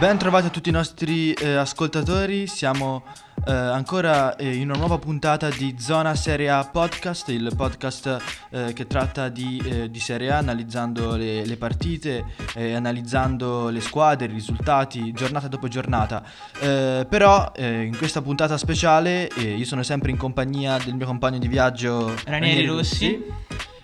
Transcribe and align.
Ben 0.00 0.16
trovati 0.16 0.46
a 0.46 0.48
tutti 0.48 0.70
i 0.70 0.72
nostri 0.72 1.34
eh, 1.34 1.56
ascoltatori, 1.56 2.46
siamo 2.46 3.04
eh, 3.46 3.52
ancora 3.52 4.34
eh, 4.36 4.54
in 4.54 4.70
una 4.70 4.78
nuova 4.78 4.96
puntata 4.96 5.50
di 5.50 5.76
Zona 5.78 6.14
Serie 6.14 6.48
A 6.48 6.64
Podcast, 6.64 7.28
il 7.28 7.52
podcast 7.54 8.16
eh, 8.48 8.72
che 8.72 8.86
tratta 8.86 9.28
di, 9.28 9.62
eh, 9.62 9.90
di, 9.90 10.00
Serie 10.00 10.30
A 10.30 10.38
analizzando 10.38 11.16
le, 11.16 11.44
le 11.44 11.56
partite, 11.58 12.24
eh, 12.54 12.72
analizzando 12.72 13.68
le 13.68 13.82
squadre, 13.82 14.24
i 14.24 14.32
risultati, 14.32 15.12
giornata 15.12 15.48
dopo 15.48 15.68
giornata. 15.68 16.24
però 16.58 17.52
in 17.58 17.94
questa 17.98 18.22
puntata 18.22 18.56
speciale 18.56 19.28
io 19.36 19.66
sono 19.66 19.82
sempre 19.82 20.10
in 20.10 20.16
compagnia 20.16 20.78
del 20.78 20.94
mio 20.94 21.04
compagno 21.04 21.36
di 21.36 21.46
viaggio 21.46 22.14
Ranieri 22.24 22.64
Rossi. 22.64 23.22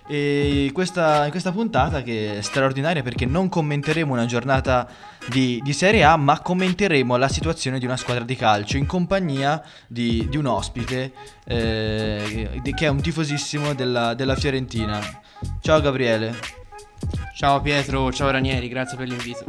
E 0.09 0.69
questa, 0.73 1.25
in 1.25 1.31
questa 1.31 1.51
puntata 1.51 2.01
che 2.01 2.37
è 2.37 2.41
straordinaria 2.41 3.03
perché 3.03 3.25
non 3.25 3.49
commenteremo 3.49 4.13
una 4.13 4.25
giornata 4.25 4.87
di, 5.27 5.59
di, 5.61 5.73
Serie 5.73 6.05
A, 6.05 6.15
ma 6.15 6.39
commenteremo 6.39 7.17
la 7.17 7.27
situazione 7.27 7.77
di 7.77 7.85
una 7.85 7.97
squadra 7.97 8.23
di 8.23 8.35
calcio 8.37 8.77
in 8.77 8.85
compagnia 8.85 9.61
di, 9.85 10.25
di 10.29 10.37
un 10.37 10.45
ospite 10.45 11.11
eh, 11.45 12.61
che 12.63 12.85
è 12.85 12.87
un 12.87 13.01
tifosissimo 13.01 13.73
della, 13.73 14.13
della 14.13 14.35
Fiorentina. 14.35 14.99
Ciao 15.59 15.81
Gabriele. 15.81 16.35
Ciao 17.35 17.61
Pietro, 17.61 18.11
ciao 18.11 18.31
Ranieri, 18.31 18.69
grazie 18.69 18.97
per 18.97 19.09
l'invito. 19.09 19.43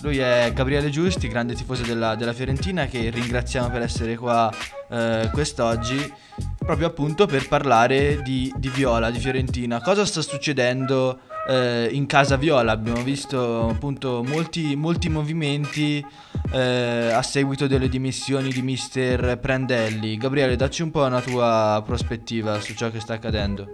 Lui 0.00 0.18
è 0.18 0.50
Gabriele 0.52 0.90
Giusti, 0.90 1.28
grande 1.28 1.54
tifoso 1.54 1.82
della, 1.82 2.16
della 2.16 2.32
Fiorentina, 2.32 2.86
che 2.86 3.10
ringraziamo 3.10 3.68
per 3.68 3.82
essere 3.82 4.16
qua 4.16 4.52
eh, 4.92 5.30
quest'oggi 5.32 6.12
proprio 6.58 6.86
appunto 6.86 7.26
per 7.26 7.48
parlare 7.48 8.20
di, 8.22 8.52
di 8.56 8.68
Viola, 8.68 9.10
di 9.10 9.18
Fiorentina. 9.18 9.80
Cosa 9.80 10.04
sta 10.04 10.22
succedendo 10.22 11.20
eh, 11.48 11.88
in 11.90 12.06
casa 12.06 12.36
Viola? 12.36 12.72
Abbiamo 12.72 13.02
visto 13.02 13.68
appunto 13.68 14.22
molti, 14.22 14.76
molti 14.76 15.08
movimenti 15.08 16.04
eh, 16.52 17.10
a 17.12 17.22
seguito 17.22 17.66
delle 17.66 17.88
dimissioni 17.88 18.50
di 18.50 18.62
mister 18.62 19.38
Prandelli. 19.38 20.16
Gabriele, 20.16 20.56
dacci 20.56 20.82
un 20.82 20.90
po' 20.90 21.04
una 21.04 21.20
tua 21.20 21.82
prospettiva 21.84 22.60
su 22.60 22.74
ciò 22.74 22.90
che 22.90 23.00
sta 23.00 23.14
accadendo. 23.14 23.66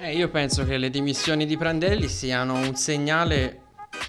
Eh, 0.00 0.16
io 0.16 0.28
penso 0.30 0.64
che 0.64 0.78
le 0.78 0.90
dimissioni 0.90 1.46
di 1.46 1.56
Prandelli 1.56 2.08
siano 2.08 2.54
un 2.54 2.74
segnale 2.74 3.61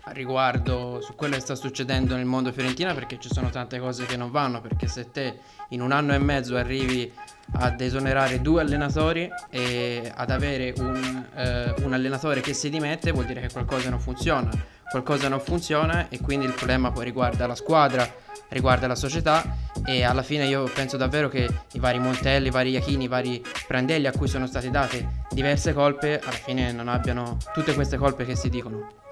riguardo 0.07 0.99
su 1.01 1.15
quello 1.15 1.35
che 1.35 1.41
sta 1.41 1.55
succedendo 1.55 2.15
nel 2.15 2.25
mondo 2.25 2.51
fiorentina 2.51 2.93
perché 2.93 3.19
ci 3.19 3.29
sono 3.31 3.49
tante 3.49 3.79
cose 3.79 4.05
che 4.05 4.17
non 4.17 4.31
vanno 4.31 4.61
perché 4.61 4.87
se 4.87 5.11
te 5.11 5.39
in 5.69 5.81
un 5.81 5.91
anno 5.91 6.13
e 6.13 6.17
mezzo 6.17 6.55
arrivi 6.55 7.11
ad 7.51 7.79
esonerare 7.81 8.41
due 8.41 8.61
allenatori 8.61 9.29
e 9.49 10.11
ad 10.13 10.29
avere 10.29 10.73
un, 10.77 11.25
eh, 11.35 11.73
un, 11.83 11.93
allenatore 11.93 12.41
che 12.41 12.53
si 12.53 12.69
dimette 12.69 13.11
vuol 13.11 13.25
dire 13.25 13.41
che 13.41 13.51
qualcosa 13.51 13.89
non 13.89 13.99
funziona. 13.99 14.49
Qualcosa 14.89 15.27
non 15.27 15.39
funziona 15.39 16.07
e 16.09 16.19
quindi 16.19 16.45
il 16.45 16.53
problema 16.53 16.91
poi 16.91 17.03
riguarda 17.05 17.47
la 17.47 17.55
squadra, 17.55 18.07
riguarda 18.49 18.85
la 18.85 18.95
società 18.95 19.43
e 19.85 20.03
alla 20.03 20.21
fine 20.21 20.45
io 20.45 20.65
penso 20.65 20.97
davvero 20.97 21.29
che 21.29 21.49
i 21.73 21.79
vari 21.79 21.99
Montelli, 21.99 22.47
i 22.47 22.51
vari 22.51 22.69
Iachini, 22.71 23.05
i 23.05 23.07
vari 23.07 23.43
Prandelli 23.67 24.05
a 24.05 24.11
cui 24.11 24.27
sono 24.27 24.45
state 24.45 24.69
date 24.69 25.25
diverse 25.31 25.73
colpe 25.73 26.19
alla 26.19 26.31
fine 26.31 26.71
non 26.71 26.87
abbiano 26.87 27.37
tutte 27.53 27.73
queste 27.73 27.97
colpe 27.97 28.25
che 28.25 28.35
si 28.35 28.49
dicono. 28.49 29.02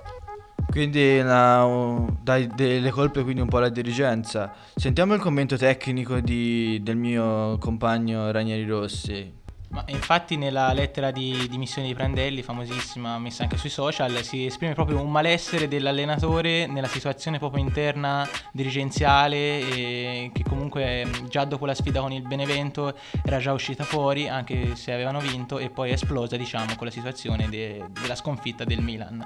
Quindi 0.71 1.19
una, 1.19 2.07
dai 2.23 2.47
delle 2.47 2.91
colpe 2.91 3.23
quindi 3.23 3.41
un 3.41 3.49
po' 3.49 3.57
alla 3.57 3.67
dirigenza. 3.67 4.53
Sentiamo 4.73 5.13
il 5.13 5.19
commento 5.19 5.57
tecnico 5.57 6.21
di, 6.21 6.79
del 6.81 6.95
mio 6.95 7.57
compagno 7.57 8.31
Ranieri 8.31 8.65
Rossi. 8.65 9.40
Ma 9.71 9.85
infatti 9.87 10.35
nella 10.35 10.73
lettera 10.73 11.11
di 11.11 11.47
dimissione 11.49 11.87
di 11.87 11.93
Prandelli, 11.93 12.43
famosissima, 12.43 13.17
messa 13.19 13.43
anche 13.43 13.55
sui 13.55 13.69
social, 13.69 14.21
si 14.21 14.45
esprime 14.45 14.73
proprio 14.73 14.99
un 14.99 15.09
malessere 15.09 15.69
dell'allenatore 15.69 16.67
nella 16.67 16.87
situazione 16.87 17.39
proprio 17.39 17.63
interna 17.63 18.27
dirigenziale 18.51 20.29
che 20.33 20.43
comunque 20.47 21.07
già 21.29 21.45
dopo 21.45 21.65
la 21.65 21.73
sfida 21.73 22.01
con 22.01 22.11
il 22.11 22.21
Benevento 22.21 22.93
era 23.23 23.37
già 23.39 23.53
uscita 23.53 23.85
fuori 23.85 24.27
anche 24.27 24.75
se 24.75 24.91
avevano 24.91 25.19
vinto 25.19 25.57
e 25.57 25.69
poi 25.69 25.91
è 25.91 25.93
esplosa 25.93 26.35
diciamo 26.35 26.75
con 26.75 26.87
la 26.87 26.91
situazione 26.91 27.47
de- 27.47 27.85
della 28.01 28.15
sconfitta 28.15 28.65
del 28.65 28.81
Milan. 28.81 29.25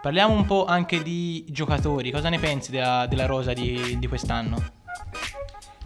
Parliamo 0.00 0.32
un 0.32 0.46
po' 0.46 0.64
anche 0.64 1.02
di 1.02 1.44
giocatori, 1.50 2.10
cosa 2.10 2.30
ne 2.30 2.38
pensi 2.38 2.70
della, 2.70 3.06
della 3.06 3.26
rosa 3.26 3.52
di, 3.52 3.98
di 3.98 4.06
quest'anno? 4.08 4.80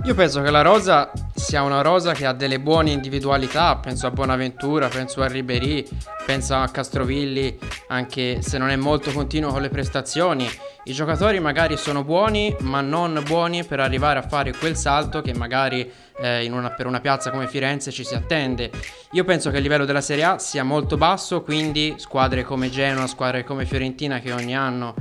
Io 0.06 0.14
penso 0.14 0.40
che 0.40 0.50
la 0.50 0.62
rosa 0.62 1.10
sia 1.34 1.62
una 1.62 1.80
rosa 1.80 2.12
che 2.12 2.26
ha 2.26 2.32
delle 2.32 2.60
buone 2.60 2.92
individualità, 2.92 3.74
penso 3.74 4.06
a 4.06 4.12
Bonaventura, 4.12 4.86
penso 4.86 5.20
a 5.20 5.26
Ribery, 5.26 5.84
penso 6.24 6.54
a 6.54 6.68
Castrovilli, 6.68 7.58
anche 7.88 8.40
se 8.40 8.56
non 8.56 8.68
è 8.68 8.76
molto 8.76 9.10
continuo 9.10 9.50
con 9.50 9.62
le 9.62 9.68
prestazioni. 9.68 10.48
I 10.84 10.92
giocatori 10.92 11.40
magari 11.40 11.76
sono 11.76 12.04
buoni, 12.04 12.54
ma 12.60 12.80
non 12.82 13.20
buoni 13.26 13.64
per 13.64 13.80
arrivare 13.80 14.20
a 14.20 14.22
fare 14.22 14.54
quel 14.56 14.76
salto 14.76 15.22
che 15.22 15.34
magari 15.34 15.90
eh, 16.18 16.48
una, 16.52 16.70
per 16.70 16.86
una 16.86 17.00
piazza 17.00 17.32
come 17.32 17.48
Firenze 17.48 17.90
ci 17.90 18.04
si 18.04 18.14
attende. 18.14 18.70
Io 19.10 19.24
penso 19.24 19.50
che 19.50 19.56
il 19.56 19.62
livello 19.64 19.84
della 19.84 20.00
Serie 20.00 20.22
A 20.22 20.38
sia 20.38 20.62
molto 20.62 20.96
basso, 20.96 21.42
quindi 21.42 21.96
squadre 21.98 22.44
come 22.44 22.70
Genoa, 22.70 23.08
squadre 23.08 23.42
come 23.42 23.66
Fiorentina 23.66 24.20
che 24.20 24.30
ogni 24.32 24.54
anno 24.54 24.94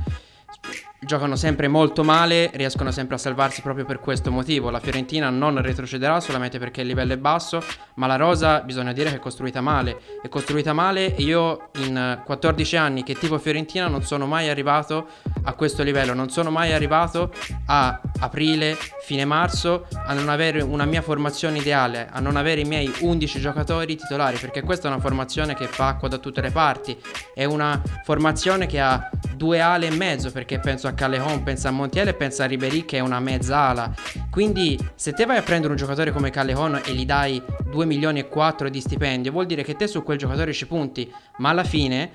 giocano 1.00 1.36
sempre 1.36 1.68
molto 1.68 2.04
male, 2.04 2.50
riescono 2.54 2.92
sempre 2.92 3.16
a 3.16 3.18
salvarsi 3.18 3.62
proprio 3.62 3.86
per 3.86 4.00
questo 4.00 4.32
motivo. 4.32 4.70
La 4.70 4.80
Fiorentina 4.80 5.30
non 5.30 5.62
retrocederà 5.62 6.20
solamente 6.20 6.58
perché 6.60 6.82
il 6.82 6.88
livello 6.88 7.14
è 7.14 7.18
basso, 7.18 7.64
ma 7.96 8.08
la 8.08 8.16
rosa 8.16 8.62
bisogna 8.62 8.94
dire 8.94 9.10
che 9.10 9.18
è 9.18 9.20
costruita 9.20 9.62
male. 9.62 10.00
È 10.22 10.30
costruita 10.30 10.74
male 10.74 11.16
e 11.16 11.22
io 11.22 11.70
in 11.78 12.22
14 12.24 12.76
anni 12.78 13.04
che 13.04 13.14
tipo 13.14 13.38
Fiorentina 13.38 13.88
non 13.88 14.04
sono 14.04 14.26
mai 14.26 14.50
arrivato 14.50 15.08
a 15.44 15.54
questo 15.54 15.84
livello, 15.84 16.14
non 16.14 16.30
sono 16.30 16.50
mai 16.50 16.74
arrivato 16.74 17.32
a 17.68 18.02
aprile, 18.20 18.78
fine 19.04 19.26
marzo, 19.26 19.88
a 20.06 20.14
non 20.14 20.30
avere 20.30 20.62
una 20.62 20.86
mia 20.86 21.02
formazione 21.02 21.60
ideale, 21.60 22.08
a 22.12 22.20
non 22.20 22.36
avere 22.36 22.62
i 22.62 22.66
miei 22.66 22.92
11 23.02 23.40
giocatori 23.40 23.96
titolari, 23.96 24.38
perché 24.38 24.62
questa 24.62 24.88
è 24.88 24.92
una 24.92 25.00
formazione 25.00 25.54
che 25.54 25.68
fa 25.68 25.90
acqua 25.90 26.08
da 26.08 26.18
tutte 26.18 26.42
le 26.42 26.52
parti, 26.52 26.98
è 27.34 27.46
una 27.46 27.82
formazione 28.04 28.66
che 28.66 28.80
ha 28.80 29.10
due 29.36 29.60
ale 29.60 29.88
e 29.88 29.92
mezzo, 29.92 30.32
perché 30.32 30.60
penso 30.60 30.88
a 30.88 30.94
Callejon, 30.94 31.44
pensa 31.44 31.70
a 31.70 31.72
Montiel 31.72 32.10
e 32.10 32.14
pensa 32.14 32.44
a 32.44 32.48
Ribery 32.48 32.86
che 32.86 32.98
è 32.98 33.02
una 33.02 33.20
mezzala. 33.20 33.94
Quindi 34.30 34.78
se 34.96 35.14
te 35.14 35.26
vai 35.26 35.38
a 35.38 35.42
prendere 35.42 35.72
un 35.72 35.78
giocatore 35.78 36.12
come 36.12 36.30
Callejon 36.30 36.82
e 36.86 36.94
gli 36.94 37.06
dai 37.06 37.42
2 37.70 37.86
milioni 37.86 38.20
e 38.20 38.28
4 38.28 38.70
di 38.70 38.82
stipendio, 38.82 39.32
vuol 39.32 39.46
dire 39.46 39.64
che 39.64 39.76
te 39.76 39.88
su 39.88 40.04
quel 40.04 40.18
giocatore 40.18 40.54
ci 40.54 40.68
punti, 40.68 41.12
ma 41.38 41.50
alla 41.50 41.64
fine 41.64 42.12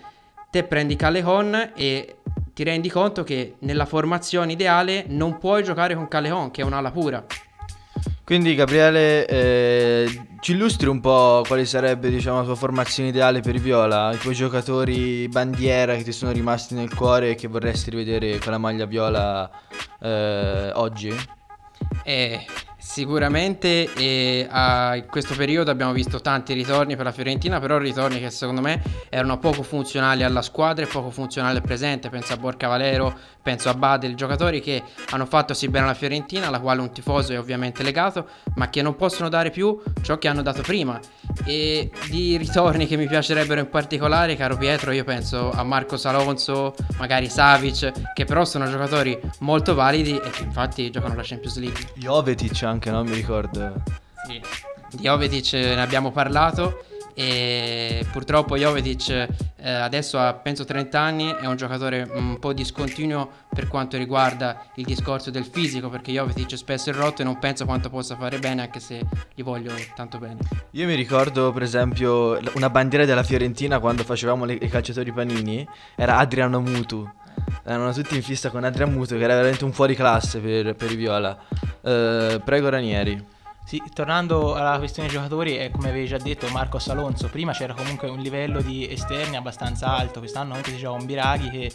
te 0.51 0.65
prendi 0.65 0.97
Callejon 0.97 1.73
e 1.75 2.17
ti 2.53 2.65
rendi 2.65 2.91
conto 2.91 3.23
che 3.23 3.55
nella 3.61 3.87
formazione 3.87 4.53
ideale 4.53 5.05
non 5.09 5.39
puoi 5.39 5.63
giocare 5.63 5.95
con 5.95 6.09
Callejon, 6.09 6.51
che 6.51 6.63
è 6.63 6.65
un'ala 6.65 6.91
pura. 6.91 7.25
Quindi 8.31 8.55
Gabriele, 8.55 9.27
eh, 9.27 10.21
ci 10.39 10.53
illustri 10.53 10.87
un 10.87 11.01
po' 11.01 11.43
quale 11.49 11.65
sarebbe 11.65 12.11
diciamo, 12.11 12.39
la 12.39 12.45
tua 12.45 12.55
formazione 12.55 13.09
ideale 13.09 13.41
per 13.41 13.59
Viola, 13.59 14.13
i 14.13 14.19
tuoi 14.19 14.37
giocatori 14.37 15.27
bandiera 15.27 15.97
che 15.97 16.05
ti 16.05 16.13
sono 16.13 16.31
rimasti 16.31 16.75
nel 16.75 16.95
cuore 16.95 17.31
e 17.31 17.35
che 17.35 17.49
vorresti 17.49 17.91
rivedere 17.91 18.39
con 18.39 18.53
la 18.53 18.59
maglia 18.59 18.85
viola 18.85 19.51
eh, 20.01 20.71
oggi? 20.75 21.13
Eh, 22.05 22.47
Sicuramente 22.81 23.93
e 23.93 24.49
a 24.51 25.03
questo 25.09 25.37
periodo 25.37 25.71
abbiamo 25.71 25.93
visto 25.93 26.21
tanti 26.21 26.55
ritorni 26.55 26.97
per 26.97 27.05
la 27.05 27.13
Fiorentina, 27.13 27.61
però 27.61 27.77
ritorni 27.77 28.19
che 28.19 28.31
secondo 28.31 28.63
me 28.63 28.83
erano 29.11 29.39
poco 29.39 29.63
funzionali 29.63 30.23
alla 30.23 30.41
squadra 30.41 30.85
e 30.85 30.89
poco 30.89 31.11
funzionali 31.11 31.57
al 31.57 31.63
presente. 31.63 32.09
Penso 32.09 32.33
a 32.33 32.39
Borca 32.39 32.69
Valero, 32.69 33.15
penso 33.43 33.69
a 33.69 33.75
Badel, 33.75 34.15
giocatori 34.15 34.61
che 34.61 34.83
hanno 35.11 35.27
fatto 35.27 35.53
sì 35.53 35.69
bene 35.69 35.85
alla 35.85 35.95
Fiorentina, 35.95 36.47
alla 36.47 36.59
quale 36.59 36.81
un 36.81 36.91
tifoso 36.91 37.35
è 37.35 37.39
ovviamente 37.39 37.83
legato, 37.83 38.27
ma 38.55 38.71
che 38.71 38.81
non 38.81 38.97
possono 38.97 39.29
dare 39.29 39.51
più 39.51 39.79
ciò 40.01 40.17
che 40.17 40.29
hanno 40.29 40.43
dato 40.43 40.63
prima. 40.63 40.99
E 41.45 41.91
di 42.09 42.39
ritorni 42.39 42.87
che 42.87 42.97
mi 42.97 43.07
piacerebbero 43.07 43.61
in 43.61 43.69
particolare, 43.69 44.37
caro 44.37 44.57
Pietro, 44.57 44.91
io 44.91 45.05
penso 45.05 45.51
a 45.51 45.63
Marco 45.63 45.99
Salonso, 45.99 46.75
magari 46.97 47.29
Savic, 47.29 48.13
che 48.15 48.25
però 48.25 48.47
sono 48.47 48.69
giocatori 48.71 49.19
molto 49.41 49.75
validi 49.75 50.17
e 50.17 50.31
che 50.31 50.45
infatti 50.45 50.91
giocano 50.91 51.15
la 51.15 51.23
Champions 51.23 51.59
League. 51.59 51.89
Jovetic 51.95 52.69
anche, 52.71 52.80
no? 52.87 53.03
Mi 53.03 53.15
ricordo. 53.15 53.83
Sì, 54.27 54.41
di 54.91 55.03
Jovetic 55.03 55.53
ne 55.53 55.81
abbiamo 55.83 56.11
parlato 56.11 56.85
e 57.15 58.07
purtroppo 58.11 58.57
Jovetic 58.57 59.29
eh, 59.57 59.71
adesso 59.71 60.19
ha 60.19 60.33
penso 60.33 60.65
30 60.65 60.99
anni, 60.99 61.35
è 61.39 61.47
un 61.47 61.57
giocatore 61.57 62.09
un 62.15 62.39
po' 62.39 62.55
discontinuo 62.55 63.29
per 63.53 63.69
quanto 63.69 63.99
riguarda 63.99 64.69
il 64.77 64.85
discorso 64.85 65.31
del 65.31 65.45
fisico 65.45 65.91
perché 65.91 66.13
Jovetic 66.13 66.57
spesso 66.57 66.89
è 66.89 66.95
rotto 66.95 67.21
e 67.21 67.25
non 67.25 67.39
penso 67.39 67.67
quanto 67.67 67.91
possa 67.91 68.17
fare 68.17 68.39
bene 68.39 68.63
anche 68.63 68.81
se 68.81 69.05
gli 69.35 69.43
voglio 69.43 69.73
tanto 69.95 70.19
bene. 70.19 70.39
Io 70.73 70.87
mi 70.87 70.95
ricordo 70.95 71.53
per 71.53 71.63
esempio 71.63 72.39
una 72.55 72.71
bandiera 72.71 73.05
della 73.05 73.23
Fiorentina 73.23 73.81
quando 73.81 74.03
facevamo 74.03 74.47
le, 74.47 74.55
i 74.55 74.69
calciatori 74.69 75.13
panini, 75.13 75.67
era 75.97 76.17
Adriano 76.17 76.61
Mutu. 76.61 77.07
Erano 77.65 77.93
tutti 77.93 78.17
in 78.17 78.23
fissa 78.23 78.51
con 78.51 78.65
Adriano 78.65 78.93
Mutu 78.93 79.17
che 79.17 79.23
era 79.23 79.35
veramente 79.35 79.65
un 79.65 79.73
fuori 79.73 79.95
classe 79.95 80.41
per, 80.41 80.75
per 80.75 80.91
i 80.91 80.97
Viola. 80.97 81.37
Uh, 81.81 82.41
prego 82.45 82.69
Ranieri. 82.69 83.39
Sì, 83.65 83.81
tornando 83.95 84.55
alla 84.55 84.79
questione 84.79 85.09
dei 85.09 85.17
giocatori, 85.17 85.55
è 85.55 85.71
come 85.71 85.91
avevi 85.91 86.09
già 86.09 86.19
detto 86.19 86.49
Marcos 86.49 86.89
Alonso, 86.89 87.29
prima 87.29 87.53
c'era 87.53 87.73
comunque 87.73 88.09
un 88.09 88.19
livello 88.19 88.61
di 88.61 88.91
esterni 88.91 89.37
abbastanza 89.37 89.95
alto, 89.95 90.19
quest'anno 90.19 90.49
comunque 90.49 90.73
si 90.73 90.79
gioca 90.79 90.99
un 90.99 91.07
Biraghi 91.07 91.51
che 91.51 91.73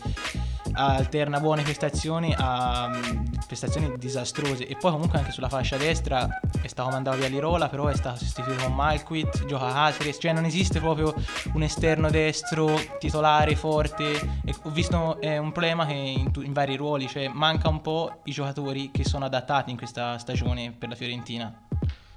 alterna 0.75 1.39
buone 1.39 1.63
prestazioni 1.63 2.33
a 2.37 2.87
mm, 2.87 3.25
prestazioni 3.47 3.93
disastrose 3.97 4.67
e 4.67 4.75
poi 4.75 4.91
comunque 4.91 5.19
anche 5.19 5.31
sulla 5.31 5.49
fascia 5.49 5.77
destra 5.77 6.39
è 6.61 6.67
stato 6.67 6.89
mandato 6.89 7.17
via 7.17 7.27
Lirola 7.27 7.69
però 7.69 7.87
è 7.87 7.95
stato 7.95 8.17
sostituito 8.19 8.63
con 8.63 8.73
Malquit, 8.73 9.45
gioca 9.45 9.71
Caceres, 9.71 10.17
cioè 10.19 10.33
non 10.33 10.45
esiste 10.45 10.79
proprio 10.79 11.13
un 11.53 11.63
esterno 11.63 12.09
destro 12.09 12.79
titolare 12.99 13.55
forte 13.55 14.11
e 14.43 14.55
ho 14.61 14.69
visto 14.69 15.19
è 15.19 15.37
un 15.37 15.51
problema 15.51 15.85
che 15.85 15.93
in, 15.93 16.31
in 16.43 16.53
vari 16.53 16.75
ruoli, 16.75 17.07
cioè 17.07 17.27
manca 17.27 17.69
un 17.69 17.81
po' 17.81 18.19
i 18.23 18.31
giocatori 18.31 18.91
che 18.91 19.03
sono 19.03 19.25
adattati 19.25 19.71
in 19.71 19.77
questa 19.77 20.17
stagione 20.17 20.71
per 20.77 20.89
la 20.89 20.95
Fiorentina. 20.95 21.53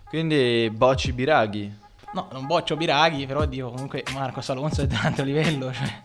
Quindi 0.09 0.71
bocci 0.73 1.13
Biraghi. 1.13 1.87
No, 2.15 2.29
non 2.33 2.47
boccio 2.47 2.77
Biraghi, 2.77 3.27
però 3.27 3.45
dico 3.45 3.71
comunque 3.71 4.03
Marco 4.15 4.41
Alonso 4.47 4.83
è 4.83 4.87
di 4.87 4.95
un 4.95 5.01
altro 5.03 5.25
livello. 5.25 5.73
Cioè. 5.73 6.03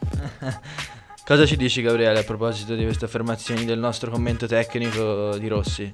Cosa 1.25 1.45
ci 1.45 1.55
dici 1.55 1.81
Gabriele 1.81 2.19
a 2.19 2.23
proposito 2.23 2.75
di 2.75 2.83
queste 2.83 3.05
affermazioni 3.05 3.63
del 3.63 3.79
nostro 3.79 4.11
commento 4.11 4.45
tecnico 4.45 5.37
di 5.37 5.47
Rossi? 5.47 5.93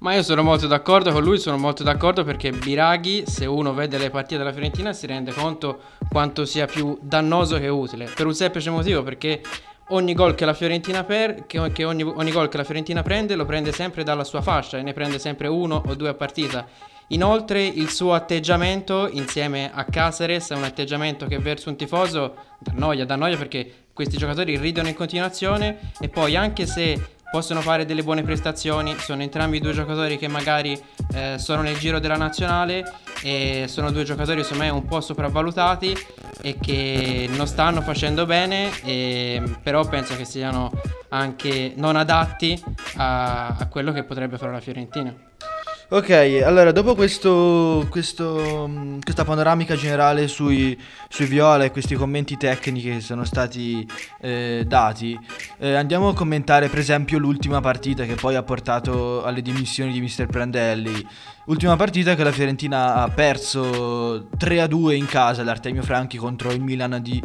Ma 0.00 0.14
io 0.14 0.22
sono 0.22 0.42
molto 0.42 0.66
d'accordo 0.66 1.12
con 1.12 1.22
lui, 1.22 1.38
sono 1.38 1.58
molto 1.58 1.82
d'accordo 1.82 2.24
perché 2.24 2.52
Biraghi, 2.52 3.24
se 3.26 3.44
uno 3.44 3.74
vede 3.74 3.98
le 3.98 4.08
partite 4.08 4.38
della 4.38 4.50
Fiorentina, 4.50 4.94
si 4.94 5.06
rende 5.06 5.34
conto 5.34 5.78
quanto 6.08 6.46
sia 6.46 6.64
più 6.64 6.98
dannoso 7.02 7.58
che 7.58 7.68
utile. 7.68 8.08
Per 8.14 8.24
un 8.24 8.34
semplice 8.34 8.70
motivo, 8.70 9.02
perché 9.02 9.42
ogni 9.88 10.14
gol 10.14 10.34
che 10.34 10.46
la 10.46 10.54
Fiorentina, 10.54 11.04
per, 11.04 11.44
che, 11.46 11.70
che 11.70 11.84
ogni, 11.84 12.02
ogni 12.02 12.32
gol 12.32 12.48
che 12.48 12.56
la 12.56 12.64
Fiorentina 12.64 13.02
prende 13.02 13.34
lo 13.34 13.44
prende 13.44 13.72
sempre 13.72 14.04
dalla 14.04 14.24
sua 14.24 14.40
fascia 14.40 14.78
e 14.78 14.82
ne 14.82 14.94
prende 14.94 15.18
sempre 15.18 15.48
uno 15.48 15.82
o 15.86 15.94
due 15.94 16.08
a 16.08 16.14
partita. 16.14 16.66
Inoltre 17.08 17.62
il 17.62 17.90
suo 17.90 18.14
atteggiamento 18.14 19.06
insieme 19.06 19.70
a 19.70 19.84
Caceres 19.84 20.48
è 20.48 20.54
un 20.54 20.64
atteggiamento 20.64 21.26
che 21.26 21.38
verso 21.38 21.68
un 21.68 21.76
tifoso 21.76 22.36
da 22.58 22.72
noia, 22.74 23.04
da 23.04 23.16
noia 23.16 23.36
perché 23.36 23.81
questi 23.92 24.16
giocatori 24.16 24.56
ridono 24.56 24.88
in 24.88 24.94
continuazione 24.94 25.92
e 26.00 26.08
poi 26.08 26.36
anche 26.36 26.66
se 26.66 27.16
possono 27.32 27.62
fare 27.62 27.86
delle 27.86 28.02
buone 28.02 28.22
prestazioni, 28.22 28.94
sono 28.98 29.22
entrambi 29.22 29.58
due 29.58 29.72
giocatori 29.72 30.18
che 30.18 30.28
magari 30.28 30.78
eh, 31.14 31.36
sono 31.38 31.62
nel 31.62 31.78
giro 31.78 31.98
della 31.98 32.16
nazionale 32.16 32.84
e 33.22 33.64
sono 33.68 33.90
due 33.90 34.04
giocatori 34.04 34.42
secondo 34.42 34.64
me 34.64 34.68
un 34.68 34.84
po' 34.84 35.00
sopravvalutati 35.00 35.96
e 36.42 36.58
che 36.60 37.30
non 37.34 37.46
stanno 37.46 37.80
facendo 37.80 38.26
bene, 38.26 38.70
e, 38.84 39.42
però 39.62 39.88
penso 39.88 40.14
che 40.14 40.26
siano 40.26 40.70
anche 41.08 41.72
non 41.76 41.96
adatti 41.96 42.62
a, 42.96 43.56
a 43.58 43.66
quello 43.68 43.92
che 43.92 44.04
potrebbe 44.04 44.36
fare 44.36 44.52
la 44.52 44.60
Fiorentina. 44.60 45.31
Ok, 45.92 46.08
allora 46.42 46.72
dopo 46.72 46.94
questo, 46.94 47.86
questo, 47.90 48.66
mm, 48.66 49.00
questa 49.00 49.24
panoramica 49.24 49.76
generale 49.76 50.26
sui, 50.26 50.74
sui, 51.06 51.26
Viola 51.26 51.64
e 51.64 51.70
questi 51.70 51.96
commenti 51.96 52.38
tecnici 52.38 52.92
che 52.92 53.00
sono 53.00 53.24
stati 53.24 53.86
eh, 54.22 54.64
dati, 54.66 55.18
eh, 55.58 55.74
andiamo 55.74 56.08
a 56.08 56.14
commentare 56.14 56.70
per 56.70 56.78
esempio 56.78 57.18
l'ultima 57.18 57.60
partita 57.60 58.06
che 58.06 58.14
poi 58.14 58.36
ha 58.36 58.42
portato 58.42 59.22
alle 59.22 59.42
dimissioni 59.42 59.92
di 59.92 60.00
Mister 60.00 60.28
Prandelli. 60.28 61.06
Ultima 61.44 61.76
partita 61.76 62.14
che 62.14 62.24
la 62.24 62.32
Fiorentina 62.32 62.94
ha 62.94 63.08
perso 63.10 64.28
3-2 64.38 64.92
in 64.92 65.04
casa 65.04 65.42
all'Artemio 65.42 65.82
Franchi 65.82 66.16
contro 66.16 66.52
il 66.52 66.62
Milan 66.62 67.00
di 67.02 67.20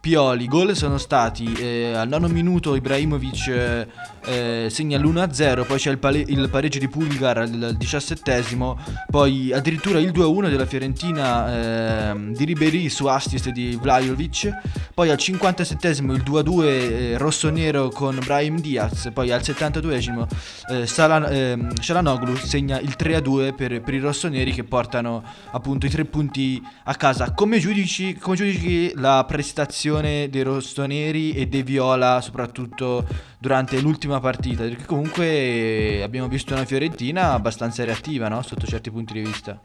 Pioli, 0.00 0.46
gol 0.46 0.76
sono 0.76 0.96
stati 0.96 1.52
eh, 1.54 1.92
al 1.92 2.08
nono 2.08 2.28
minuto 2.28 2.76
Ibrahimovic 2.76 3.48
eh, 3.48 3.88
eh, 4.24 4.68
segna 4.70 4.96
l'1-0, 4.96 5.66
poi 5.66 5.78
c'è 5.78 5.90
il, 5.90 5.98
pale- 5.98 6.24
il, 6.24 6.48
pareggio 6.50 6.78
di 6.78 6.88
Pulgar 6.88 7.38
al 7.38 7.74
diciassettesimo, 7.76 8.78
poi 9.10 9.52
addirittura 9.52 9.98
il 9.98 10.10
2-1 10.10 10.50
della 10.50 10.66
Fiorentina 10.66 12.12
eh, 12.12 12.32
di 12.32 12.44
Ribery 12.44 12.88
su 12.88 13.06
assist 13.06 13.48
di 13.50 13.76
Vlajovic, 13.80 14.50
poi 14.94 15.10
al 15.10 15.16
57esimo 15.16 16.12
il 16.12 16.22
2-2 16.24 16.64
eh, 16.64 17.18
rosso-nero 17.18 17.88
con 17.88 18.20
Brahim 18.24 18.60
Diaz, 18.60 19.10
poi 19.12 19.32
al 19.32 19.40
72esimo 19.40 20.26
eh, 20.70 20.86
Salan- 20.86 21.26
ehm, 21.28 21.74
Shalanoglu 21.80 22.36
segna 22.36 22.78
il 22.78 22.94
3-2 22.96 23.54
per, 23.54 23.80
per, 23.80 23.94
i 23.94 23.98
rossoneri 23.98 24.52
che 24.52 24.62
portano 24.62 25.24
appunto 25.50 25.86
i 25.86 25.90
tre 25.90 26.04
punti 26.04 26.62
a 26.84 26.94
casa. 26.94 27.32
Come 27.32 27.58
giudici, 27.58 28.14
come 28.14 28.36
giudici 28.36 28.92
la 28.94 29.24
prestazione 29.26 29.87
prestazione 29.88 30.28
dei 30.28 30.42
rossoneri 30.42 31.32
e 31.32 31.46
dei 31.46 31.62
viola, 31.62 32.20
soprattutto 32.20 33.06
durante 33.38 33.80
l'ultima 33.80 34.20
partita, 34.20 34.64
perché 34.64 34.84
comunque 34.84 36.02
abbiamo 36.02 36.28
visto 36.28 36.54
una 36.54 36.64
Fiorentina 36.64 37.32
abbastanza 37.32 37.84
reattiva, 37.84 38.28
no? 38.28 38.42
Sotto 38.42 38.66
certi 38.66 38.90
punti 38.90 39.14
di 39.14 39.20
vista. 39.20 39.58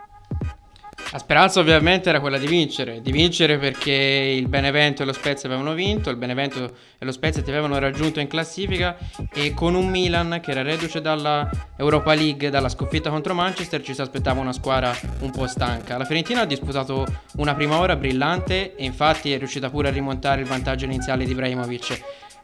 La 1.14 1.20
speranza 1.20 1.60
ovviamente 1.60 2.10
era 2.10 2.20
quella 2.20 2.40
di 2.40 2.48
vincere, 2.48 3.00
di 3.00 3.12
vincere 3.12 3.60
perché 3.60 3.92
il 3.92 4.48
Benevento 4.48 5.04
e 5.04 5.06
lo 5.06 5.14
Spezia 5.14 5.48
avevano 5.48 5.76
vinto, 5.76 6.10
il 6.10 6.16
Benevento 6.16 6.76
e 6.98 7.06
lo 7.06 7.12
Spezia 7.12 7.44
ti 7.44 7.52
avevano 7.52 7.78
raggiunto 7.78 8.20
in 8.20 8.26
classifica 8.26 8.98
e 9.32 9.54
con 9.54 9.76
un 9.76 9.90
Milan 9.90 10.40
che 10.42 10.50
era 10.50 10.64
reduce 10.64 11.02
dalla 11.02 11.48
Europa 11.78 12.16
League, 12.16 12.50
dalla 12.50 12.68
sconfitta 12.68 13.12
contro 13.12 13.36
Manchester, 13.36 13.84
ci 13.84 13.94
si 13.94 14.02
aspettava 14.02 14.40
una 14.40 14.54
squadra 14.54 14.92
un 15.20 15.30
po' 15.30 15.46
stanca. 15.46 15.98
La 15.98 16.06
Fiorentina 16.06 16.42
ha 16.42 16.46
disputato 16.46 17.06
una 17.36 17.54
prima 17.54 17.78
ora 17.78 17.96
brillante 17.96 18.76
e 18.76 18.84
infatti 18.84 19.32
è 19.32 19.38
riuscita 19.38 19.70
pure 19.70 19.90
a 19.90 19.92
rimontare 19.92 20.42
il 20.42 20.48
vantaggio 20.48 20.86
iniziale 20.86 21.26
di 21.26 21.32
Ibrahimovic. 21.32 22.02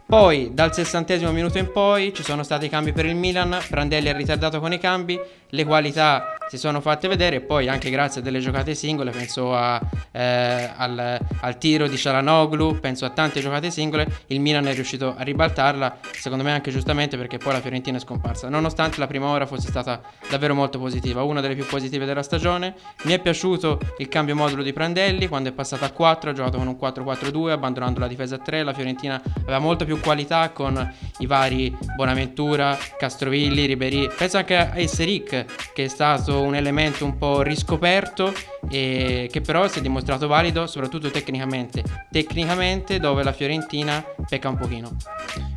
Poi 0.09 0.55
dal 0.55 0.73
sessantesimo 0.73 1.31
minuto 1.31 1.59
in 1.59 1.71
poi 1.71 2.11
ci 2.15 2.23
sono 2.23 2.41
stati 2.41 2.65
i 2.65 2.69
cambi 2.69 2.93
per 2.93 3.05
il 3.05 3.13
Milan, 3.13 3.55
Prandelli 3.69 4.09
ha 4.09 4.13
ritardato 4.13 4.59
con 4.59 4.73
i 4.73 4.79
cambi, 4.79 5.19
le 5.49 5.65
qualità 5.65 6.33
si 6.49 6.57
sono 6.57 6.81
fatte 6.81 7.07
vedere 7.07 7.35
e 7.35 7.41
poi 7.41 7.67
anche 7.67 7.91
grazie 7.91 8.21
a 8.21 8.23
delle 8.23 8.39
giocate 8.39 8.73
singole, 8.73 9.11
penso 9.11 9.55
a, 9.55 9.79
eh, 10.11 10.71
al, 10.75 11.19
al, 11.41 11.57
tiro 11.59 11.87
di 11.87 11.95
Cialanoglu, 11.95 12.79
penso 12.79 13.05
a 13.05 13.11
tante 13.11 13.39
giocate 13.39 13.69
singole, 13.69 14.23
il 14.27 14.39
Milan 14.39 14.65
è 14.65 14.73
riuscito 14.73 15.13
a 15.15 15.21
ribaltarla, 15.21 15.99
secondo 16.11 16.43
me 16.43 16.53
anche 16.53 16.71
giustamente 16.71 17.15
perché 17.15 17.37
poi 17.37 17.53
la 17.53 17.61
Fiorentina 17.61 17.97
è 17.97 17.99
scomparsa, 17.99 18.49
nonostante 18.49 18.99
la 18.99 19.05
prima 19.05 19.27
ora 19.27 19.45
fosse 19.45 19.67
stata 19.67 20.01
davvero 20.27 20.55
molto 20.55 20.79
positiva, 20.79 21.21
una 21.21 21.39
delle 21.39 21.53
più 21.53 21.67
positive 21.67 22.05
della 22.05 22.23
stagione. 22.23 22.73
Mi 23.03 23.13
è 23.13 23.19
piaciuto 23.19 23.79
il 23.99 24.07
cambio 24.07 24.35
modulo 24.35 24.63
di 24.63 24.73
Prandelli, 24.73 25.27
quando 25.27 25.49
è 25.49 25.51
passato 25.51 25.85
a 25.85 25.91
4 25.91 26.31
ha 26.31 26.33
giocato 26.33 26.57
con 26.57 26.65
un 26.65 26.77
4-4-2, 26.81 27.51
abbandonando 27.51 27.99
la 27.99 28.07
difesa 28.07 28.35
a 28.35 28.39
3, 28.39 28.63
la 28.63 28.73
Fiorentina 28.73 29.21
aveva 29.43 29.59
molto 29.59 29.85
più 29.85 29.98
qualità 29.99 30.49
con 30.51 30.93
i 31.19 31.25
vari 31.25 31.75
Bonaventura, 31.95 32.77
Castrovilli, 32.97 33.65
Ribery, 33.65 34.09
penso 34.15 34.37
anche 34.37 34.55
a 34.55 34.77
Esseric 34.77 35.45
che 35.73 35.85
è 35.85 35.87
stato 35.87 36.41
un 36.41 36.55
elemento 36.55 37.05
un 37.05 37.17
po' 37.17 37.41
riscoperto 37.41 38.33
e 38.69 39.29
che 39.31 39.41
però 39.41 39.67
si 39.67 39.79
è 39.79 39.81
dimostrato 39.81 40.27
valido 40.27 40.67
soprattutto 40.67 41.09
tecnicamente. 41.09 41.83
Tecnicamente 42.11 42.99
dove 42.99 43.23
la 43.23 43.33
Fiorentina 43.33 44.03
pecca 44.27 44.49
un 44.49 44.57
pochino. 44.57 44.95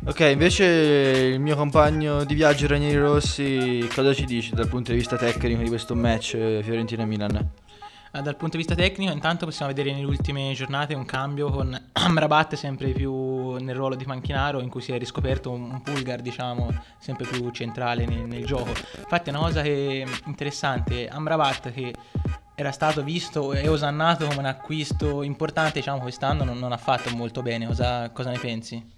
Ok, 0.05 0.19
invece 0.19 0.65
il 1.33 1.39
mio 1.39 1.55
compagno 1.55 2.23
di 2.23 2.33
viaggio 2.33 2.67
Ranieri 2.67 2.97
Rossi 2.97 3.87
cosa 3.93 4.13
ci 4.13 4.25
dice 4.25 4.53
dal 4.53 4.67
punto 4.67 4.91
di 4.91 4.97
vista 4.97 5.15
tecnico 5.15 5.61
di 5.61 5.69
questo 5.69 5.95
match 5.95 6.33
eh, 6.33 6.61
Fiorentina-Milan? 6.63 7.62
Eh, 8.15 8.21
dal 8.21 8.35
punto 8.35 8.57
di 8.57 8.63
vista 8.63 8.75
tecnico, 8.75 9.11
intanto 9.11 9.47
possiamo 9.47 9.73
vedere 9.73 9.91
nelle 9.91 10.05
ultime 10.05 10.51
giornate 10.53 10.93
un 10.93 11.03
cambio 11.03 11.49
con 11.49 11.75
Amrabat 11.93 12.53
sempre 12.53 12.91
più 12.91 13.53
nel 13.55 13.75
ruolo 13.75 13.95
di 13.95 14.05
panchinaro, 14.05 14.61
in 14.61 14.69
cui 14.69 14.81
si 14.81 14.91
è 14.91 14.99
riscoperto 14.99 15.49
un, 15.49 15.81
Pulgar, 15.81 16.21
diciamo, 16.21 16.71
sempre 16.99 17.25
più 17.25 17.49
centrale 17.49 18.05
nel, 18.05 18.27
nel 18.27 18.45
gioco. 18.45 18.69
Infatti, 18.69 19.31
è 19.31 19.33
una 19.33 19.41
cosa 19.41 19.63
che 19.63 20.05
interessante: 20.27 21.07
Amrabat 21.07 21.71
che 21.71 21.91
era 22.53 22.71
stato 22.71 23.01
visto 23.01 23.51
e 23.51 23.67
osannato 23.67 24.27
come 24.27 24.37
un 24.37 24.45
acquisto 24.45 25.23
importante, 25.23 25.79
diciamo, 25.79 26.01
quest'anno 26.01 26.43
non, 26.43 26.59
non 26.59 26.71
ha 26.71 26.77
fatto 26.77 27.09
molto 27.15 27.41
bene. 27.41 27.65
Cosa, 27.65 28.11
cosa 28.11 28.29
ne 28.29 28.37
pensi? 28.37 28.91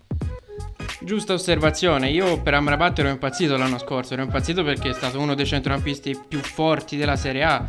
Giusta 1.00 1.32
osservazione, 1.32 2.10
io 2.10 2.42
per 2.42 2.56
Amrabat 2.56 3.00
ero 3.00 3.08
impazzito 3.08 3.56
l'anno 3.56 3.78
scorso, 3.78 4.14
ero 4.14 4.24
impazzito 4.24 4.62
perché 4.66 4.90
è 4.90 4.94
stato 4.94 5.22
uno 5.22 5.36
dei 5.36 5.46
centrocampisti 5.46 6.20
più 6.28 6.40
forti 6.40 6.98
della 6.98 7.16
Serie 7.16 7.44
A 7.44 7.68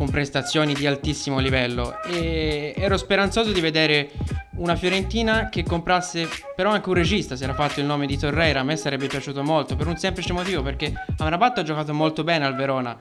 con 0.00 0.08
prestazioni 0.08 0.72
di 0.72 0.86
altissimo 0.86 1.40
livello. 1.40 2.00
E 2.04 2.72
ero 2.74 2.96
speranzoso 2.96 3.52
di 3.52 3.60
vedere 3.60 4.12
una 4.56 4.74
Fiorentina 4.74 5.50
che 5.50 5.62
comprasse 5.62 6.26
però 6.56 6.70
anche 6.70 6.88
un 6.88 6.94
regista, 6.94 7.36
si 7.36 7.44
era 7.44 7.52
fatto 7.52 7.80
il 7.80 7.86
nome 7.86 8.06
di 8.06 8.16
Torreira, 8.16 8.60
a 8.60 8.62
me 8.62 8.76
sarebbe 8.76 9.08
piaciuto 9.08 9.42
molto 9.42 9.76
per 9.76 9.86
un 9.88 9.98
semplice 9.98 10.32
motivo 10.32 10.62
perché 10.62 10.90
Amrabat 11.18 11.58
ha 11.58 11.62
giocato 11.62 11.92
molto 11.92 12.24
bene 12.24 12.46
al 12.46 12.56
Verona, 12.56 12.96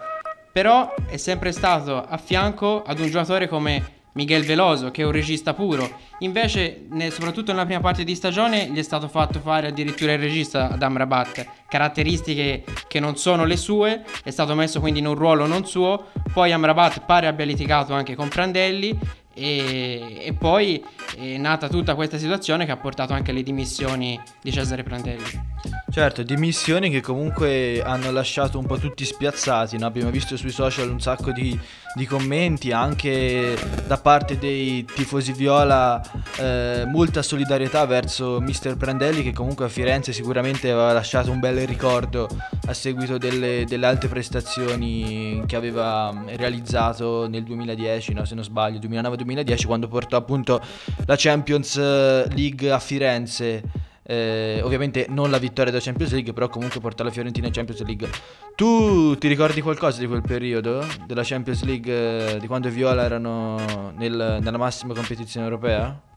però 0.52 0.94
è 1.08 1.16
sempre 1.16 1.54
stato 1.54 2.04
a 2.04 2.18
fianco 2.18 2.84
ad 2.84 3.00
un 3.00 3.08
giocatore 3.08 3.48
come 3.48 3.99
Miguel 4.14 4.44
Veloso, 4.44 4.92
che 4.92 5.02
è 5.02 5.06
un 5.06 5.12
regista 5.12 5.54
puro. 5.54 5.90
Invece, 6.20 6.86
ne, 6.90 7.10
soprattutto 7.12 7.52
nella 7.52 7.66
prima 7.66 7.80
parte 7.80 8.04
di 8.04 8.16
stagione, 8.16 8.68
gli 8.68 8.78
è 8.78 8.82
stato 8.82 9.08
fatto 9.08 9.40
fare 9.40 9.68
addirittura 9.68 10.14
il 10.14 10.20
regista 10.20 10.72
ad 10.72 10.82
Amrabat. 10.82 11.46
Caratteristiche 11.68 12.64
che 12.88 13.00
non 13.00 13.16
sono 13.16 13.46
le 13.46 13.58
sue, 13.58 14.04
è 14.24 14.32
stato 14.32 14.56
messo 14.56 14.80
quindi 14.80 15.00
in 15.00 15.08
un 15.08 15.16
ruolo 15.16 15.46
non 15.46 15.66
suo. 15.66 16.08
Poi 16.34 16.52
Amrabat 16.52 17.06
pare 17.06 17.28
abbia 17.28 17.46
litigato 17.46 17.94
anche 17.94 18.16
con 18.16 18.28
Prandelli. 18.28 18.98
E, 19.32 20.18
e 20.20 20.34
poi 20.34 20.84
è 21.18 21.38
nata 21.38 21.70
tutta 21.70 21.96
questa 21.96 22.18
situazione 22.18 22.66
che 22.66 22.72
ha 22.72 22.78
portato 22.78 23.14
anche 23.14 23.32
alle 23.32 23.44
dimissioni 23.44 24.20
di 24.42 24.52
Cesare 24.52 24.84
Prandelli. 24.84 25.69
Certo, 25.92 26.22
dimissioni 26.22 26.92
che 26.92 27.02
comunque 27.02 27.82
hanno 27.82 28.12
lasciato 28.12 28.60
un 28.60 28.68
po' 28.68 28.78
tutti 28.78 29.04
spiazzati, 29.04 29.80
no? 29.80 29.88
abbiamo 29.88 30.12
visto 30.12 30.38
sui 30.38 30.52
social 30.52 30.88
un 30.88 31.02
sacco 31.02 31.32
di, 31.32 31.60
di, 31.96 32.06
commenti 32.06 32.72
anche 32.72 33.58
da 33.88 33.98
parte 33.98 34.38
dei 34.38 34.86
tifosi 34.86 35.34
viola, 35.34 36.00
eh, 36.38 36.86
molta 36.86 37.24
solidarietà 37.24 37.88
verso 37.88 38.40
mister 38.40 38.78
Prandelli 38.78 39.24
che 39.24 39.34
comunque 39.34 39.66
a 39.66 39.68
Firenze 39.68 40.14
sicuramente 40.14 40.70
aveva 40.70 40.94
lasciato 40.94 41.32
un 41.32 41.40
bel 41.40 41.66
ricordo 41.66 42.30
a 42.68 42.74
seguito 42.76 43.18
delle, 43.18 43.66
delle 43.66 43.88
alte 43.88 44.08
prestazioni 44.08 45.42
che 45.48 45.56
aveva 45.56 46.14
realizzato 46.36 47.28
nel 47.28 47.44
2010, 47.44 48.14
no? 48.14 48.26
se 48.26 48.36
non 48.36 48.44
sbaglio, 48.44 48.78
2009-2010 48.78 49.66
quando 49.66 49.88
portò 49.88 50.18
appunto 50.18 50.62
la 51.08 51.16
Champions 51.18 51.78
League 51.78 52.72
a 52.72 52.78
Firenze. 52.78 53.79
Eh, 54.10 54.60
ovviamente 54.64 55.06
non 55.08 55.30
la 55.30 55.38
vittoria 55.38 55.72
della 55.72 55.84
Champions 55.84 56.14
League, 56.14 56.34
però 56.34 56.50
comunque 56.50 56.80
porta 56.80 57.04
la 57.04 57.12
Fiorentina 57.12 57.46
in 57.46 57.54
Champions 57.54 57.84
League. 57.84 58.10
Tu 58.56 59.16
ti 59.20 59.28
ricordi 59.28 59.62
qualcosa 59.62 60.00
di 60.00 60.08
quel 60.08 60.24
periodo 60.24 60.84
della 61.06 61.22
Champions 61.24 61.64
League, 61.64 62.34
eh, 62.34 62.40
di 62.40 62.48
quando 62.48 62.70
i 62.70 62.72
Viola 62.72 63.04
erano 63.04 63.92
nel, 63.96 64.40
nella 64.42 64.58
massima 64.58 64.96
competizione 64.96 65.46
europea? 65.46 66.09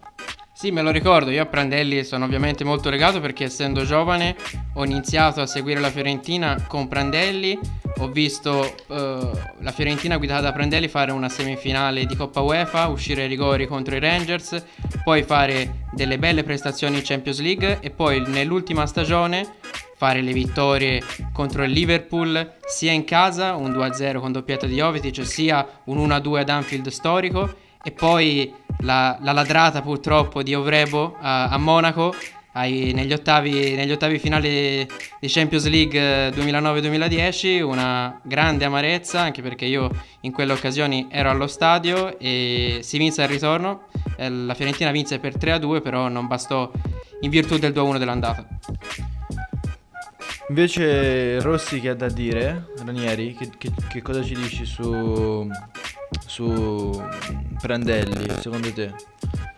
Sì, 0.63 0.71
me 0.71 0.83
lo 0.83 0.93
ricordo, 0.93 1.33
io 1.33 1.43
a 1.43 1.47
Prandelli 1.47 2.05
sono 2.05 2.25
ovviamente 2.25 2.63
molto 2.63 2.89
legato 2.89 3.19
perché 3.19 3.43
essendo 3.43 3.85
giovane 3.85 4.37
ho 4.75 4.85
iniziato 4.85 5.41
a 5.41 5.47
seguire 5.49 5.81
la 5.81 5.91
Fiorentina 5.91 6.67
con 6.69 6.87
Prandelli, 6.87 7.59
ho 7.99 8.07
visto 8.07 8.73
uh, 8.87 8.95
la 8.95 9.73
Fiorentina 9.75 10.19
guidata 10.19 10.43
da 10.43 10.53
Prandelli 10.53 10.87
fare 10.87 11.11
una 11.11 11.29
semifinale 11.29 12.07
di 12.07 12.15
Coppa 12.15 12.43
UEFA, 12.43 12.87
uscire 12.87 13.23
ai 13.23 13.29
rigori 13.29 13.67
contro 13.67 13.97
i 13.97 13.99
Rangers, 13.99 14.65
poi 15.03 15.25
fare 15.25 15.87
delle 15.91 16.17
belle 16.17 16.45
prestazioni 16.45 16.99
in 16.99 17.03
Champions 17.03 17.41
League 17.41 17.79
e 17.81 17.91
poi 17.91 18.23
nell'ultima 18.25 18.87
stagione 18.87 19.55
fare 19.97 20.21
le 20.21 20.33
vittorie 20.33 21.03
contro 21.33 21.65
il 21.65 21.73
Liverpool 21.73 22.59
sia 22.65 22.93
in 22.93 23.03
casa, 23.03 23.57
un 23.57 23.73
2-0 23.73 24.21
con 24.21 24.31
doppietta 24.31 24.67
di 24.67 24.77
Jovetic, 24.77 25.27
sia 25.27 25.67
un 25.87 26.07
1-2 26.07 26.39
ad 26.39 26.49
Anfield 26.51 26.87
storico. 26.87 27.71
E 27.85 27.91
poi 27.91 28.55
la, 28.81 29.19
la 29.21 29.33
ladrata 29.33 29.83
purtroppo 29.83 30.43
di 30.43 30.55
Ovrebo 30.55 31.17
a, 31.21 31.49
a 31.49 31.59
Monaco 31.59 32.15
ai, 32.53 32.93
negli, 32.95 33.13
ottavi, 33.13 33.75
negli, 33.75 33.93
ottavi, 33.93 34.19
finali 34.19 34.87
di 35.19 35.29
Champions 35.29 35.69
League 35.69 36.31
2009-2010 36.31 37.63
una 37.63 38.21
grande 38.23 38.65
amarezza 38.65 39.21
anche 39.21 39.43
perché 39.43 39.65
io 39.65 39.91
in 40.21 40.33
quelle 40.33 40.53
occasioni 40.53 41.07
ero 41.11 41.31
allo 41.31 41.47
stadio 41.47 42.19
e 42.19 42.81
si 42.83 42.99
vinse 42.99 43.23
al 43.23 43.29
ritorno. 43.29 43.87
Eh, 44.17 44.29
la 44.29 44.55
Fiorentina 44.55 44.91
vinse 44.91 45.19
per 45.19 45.37
3-2 45.37 45.81
però 45.81 46.09
non 46.09 46.27
bastò 46.27 46.71
in 47.21 47.31
virtù 47.31 47.57
del 47.57 47.73
2-1 47.73 47.99
dell'andata. 47.99 48.47
Invece 50.49 51.41
Rossi 51.41 51.81
che 51.81 51.89
ha 51.89 51.95
da 51.95 52.11
dire? 52.11 52.73
Ranieri 52.85 53.35
che, 53.35 53.49
che, 53.57 53.71
che 53.89 54.03
cosa 54.03 54.23
ci 54.23 54.35
dici 54.35 54.67
su 54.67 55.49
su 56.27 57.03
Prandelli, 57.61 58.29
secondo 58.41 58.73
te? 58.73 58.93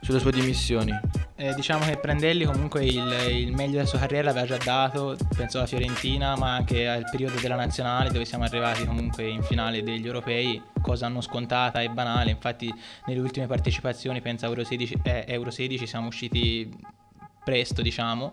Sulle 0.01 0.19
sue 0.19 0.33
dimissioni? 0.33 0.93
Eh, 1.37 1.55
diciamo 1.55 1.85
che 1.85 1.97
Prandelli 1.97 2.45
comunque 2.45 2.85
il, 2.85 3.13
il, 3.31 3.53
meglio 3.55 3.73
della 3.73 3.87
sua 3.87 3.99
carriera 3.99 4.33
l'aveva 4.33 4.47
già 4.47 4.57
dato, 4.63 5.17
penso 5.37 5.59
alla 5.59 5.67
Fiorentina, 5.67 6.37
ma 6.37 6.55
anche 6.55 6.89
al 6.89 7.05
periodo 7.11 7.41
della 7.41 7.57
nazionale 7.57 8.11
dove 8.11 8.25
siamo 8.25 8.45
arrivati 8.45 8.85
comunque 8.85 9.27
in 9.27 9.43
finale 9.43 9.83
degli 9.83 10.07
europei, 10.07 10.63
cosa 10.81 11.09
non 11.09 11.23
scontata 11.23 11.81
e 11.81 11.89
banale, 11.89 12.31
infatti 12.31 12.73
nelle 13.07 13.21
ultime 13.21 13.47
partecipazioni, 13.47 14.21
penso 14.21 14.45
a 14.45 14.49
Euro 14.49 14.65
16, 14.65 15.01
eh, 15.03 15.25
Euro 15.29 15.51
16 15.51 15.87
siamo 15.87 16.07
usciti 16.07 16.71
presto 17.45 17.83
diciamo 17.83 18.33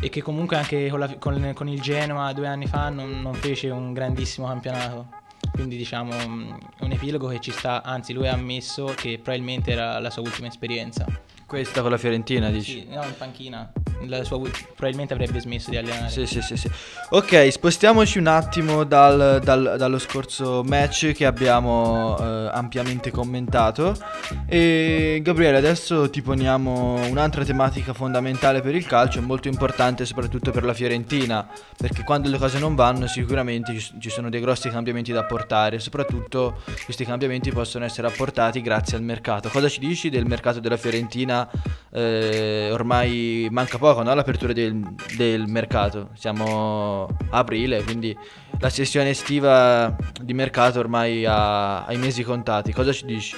e 0.00 0.08
che 0.08 0.22
comunque 0.22 0.56
anche 0.56 0.88
con, 0.88 1.00
la, 1.00 1.16
con, 1.18 1.52
con 1.52 1.68
il 1.68 1.80
Genoa 1.80 2.32
due 2.32 2.46
anni 2.46 2.66
fa 2.66 2.90
non, 2.90 3.20
non 3.20 3.34
fece 3.34 3.70
un 3.70 3.92
grandissimo 3.92 4.46
campionato 4.46 5.15
quindi 5.56 5.76
diciamo 5.76 6.12
mm, 6.14 6.52
un 6.80 6.92
epilogo 6.92 7.26
che 7.28 7.40
ci 7.40 7.50
sta, 7.50 7.82
anzi 7.82 8.12
lui 8.12 8.28
ha 8.28 8.32
ammesso 8.32 8.92
che 8.94 9.18
probabilmente 9.20 9.72
era 9.72 9.98
la 9.98 10.10
sua 10.10 10.22
ultima 10.22 10.46
esperienza. 10.46 11.06
Questa 11.46 11.80
con 11.80 11.90
la 11.90 11.98
Fiorentina 11.98 12.50
dici? 12.50 12.80
Sì, 12.80 12.86
no, 12.94 13.02
in 13.04 13.14
panchina 13.16 13.72
sua, 14.24 14.40
probabilmente 14.74 15.14
avrebbe 15.14 15.40
smesso 15.40 15.70
di 15.70 15.76
allenare. 15.76 16.10
Sì, 16.10 16.26
sì, 16.26 16.42
sì, 16.42 16.56
sì. 16.56 16.70
Ok, 17.10 17.50
spostiamoci 17.50 18.18
un 18.18 18.26
attimo 18.26 18.84
dal, 18.84 19.40
dal, 19.42 19.76
dallo 19.78 19.98
scorso 19.98 20.62
match 20.64 21.12
che 21.12 21.24
abbiamo 21.24 22.16
eh, 22.18 22.50
ampiamente 22.52 23.10
commentato. 23.10 23.96
E 24.46 25.20
Gabriele, 25.22 25.56
adesso 25.56 26.10
ti 26.10 26.20
poniamo 26.20 27.06
un'altra 27.08 27.44
tematica 27.44 27.92
fondamentale 27.92 28.60
per 28.60 28.74
il 28.74 28.86
calcio, 28.86 29.22
molto 29.22 29.48
importante 29.48 30.04
soprattutto 30.04 30.50
per 30.50 30.64
la 30.64 30.74
Fiorentina, 30.74 31.48
perché 31.76 32.02
quando 32.04 32.28
le 32.28 32.38
cose 32.38 32.58
non 32.58 32.74
vanno 32.74 33.06
sicuramente 33.06 33.78
ci 33.78 34.10
sono 34.10 34.28
dei 34.28 34.40
grossi 34.40 34.68
cambiamenti 34.68 35.12
da 35.12 35.20
apportare, 35.20 35.78
soprattutto 35.78 36.60
questi 36.84 37.04
cambiamenti 37.04 37.50
possono 37.50 37.84
essere 37.84 38.08
apportati 38.08 38.60
grazie 38.60 38.96
al 38.96 39.02
mercato. 39.02 39.48
Cosa 39.48 39.68
ci 39.68 39.80
dici 39.80 40.10
del 40.10 40.26
mercato 40.26 40.60
della 40.60 40.76
Fiorentina? 40.76 41.48
Eh, 41.90 42.68
ormai 42.72 43.48
manca 43.50 43.78
poco 43.78 43.85
poco 43.86 44.02
no? 44.02 44.14
l'apertura 44.14 44.52
del, 44.52 44.82
del 45.16 45.46
mercato. 45.46 46.10
Siamo 46.14 47.06
a 47.30 47.38
aprile, 47.38 47.84
quindi 47.84 48.16
la 48.58 48.68
sessione 48.68 49.10
estiva 49.10 49.94
di 50.20 50.34
mercato 50.34 50.80
ormai 50.80 51.24
ha, 51.24 51.84
ha 51.84 51.92
i 51.92 51.96
mesi 51.96 52.24
contati. 52.24 52.72
Cosa 52.72 52.92
ci 52.92 53.04
dici? 53.04 53.36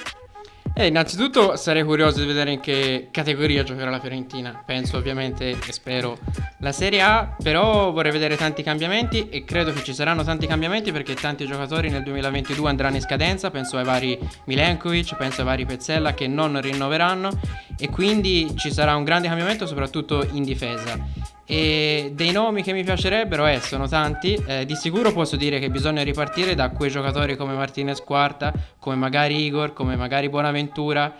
Eh, 0.79 0.87
innanzitutto 0.87 1.57
sarei 1.57 1.83
curioso 1.83 2.21
di 2.21 2.25
vedere 2.25 2.53
in 2.53 2.61
che 2.61 3.09
categoria 3.11 3.63
giocherà 3.63 3.89
la 3.89 3.99
Fiorentina. 3.99 4.63
Penso 4.65 4.95
ovviamente 4.95 5.49
e 5.49 5.73
spero 5.73 6.17
la 6.59 6.71
Serie 6.71 7.01
A, 7.01 7.35
però 7.43 7.91
vorrei 7.91 8.13
vedere 8.13 8.37
tanti 8.37 8.63
cambiamenti 8.63 9.27
e 9.27 9.43
credo 9.43 9.73
che 9.73 9.83
ci 9.83 9.93
saranno 9.93 10.23
tanti 10.23 10.47
cambiamenti 10.47 10.93
perché 10.93 11.15
tanti 11.15 11.45
giocatori 11.45 11.89
nel 11.89 12.03
2022 12.03 12.69
andranno 12.69 12.95
in 12.95 13.01
scadenza, 13.01 13.51
penso 13.51 13.75
ai 13.75 13.83
vari 13.83 14.17
Milenkovic, 14.45 15.17
penso 15.17 15.41
ai 15.41 15.47
vari 15.47 15.65
Pezzella 15.65 16.13
che 16.13 16.27
non 16.27 16.61
rinnoveranno 16.61 17.29
e 17.77 17.89
quindi 17.89 18.55
ci 18.55 18.71
sarà 18.71 18.95
un 18.95 19.03
grande 19.03 19.27
cambiamento 19.27 19.65
soprattutto 19.65 20.25
in 20.31 20.43
difesa. 20.43 21.38
E 21.51 22.11
dei 22.13 22.31
nomi 22.31 22.61
che 22.61 22.73
mi 22.73 22.83
piacerebbero, 22.83 23.47
eh, 23.47 23.59
sono 23.59 23.87
tanti. 23.87 24.39
Eh, 24.45 24.65
di 24.67 24.75
sicuro 24.75 25.11
posso 25.11 25.35
dire 25.35 25.57
che 25.57 25.71
bisogna 25.71 26.03
ripartire 26.03 26.53
da 26.53 26.69
quei 26.69 26.91
giocatori 26.91 27.35
come 27.35 27.55
Martinez 27.55 28.03
Quarta, 28.03 28.53
come 28.77 28.95
magari 28.95 29.45
Igor, 29.45 29.73
come 29.73 29.95
magari 29.95 30.29
Buonaventura, 30.29 31.11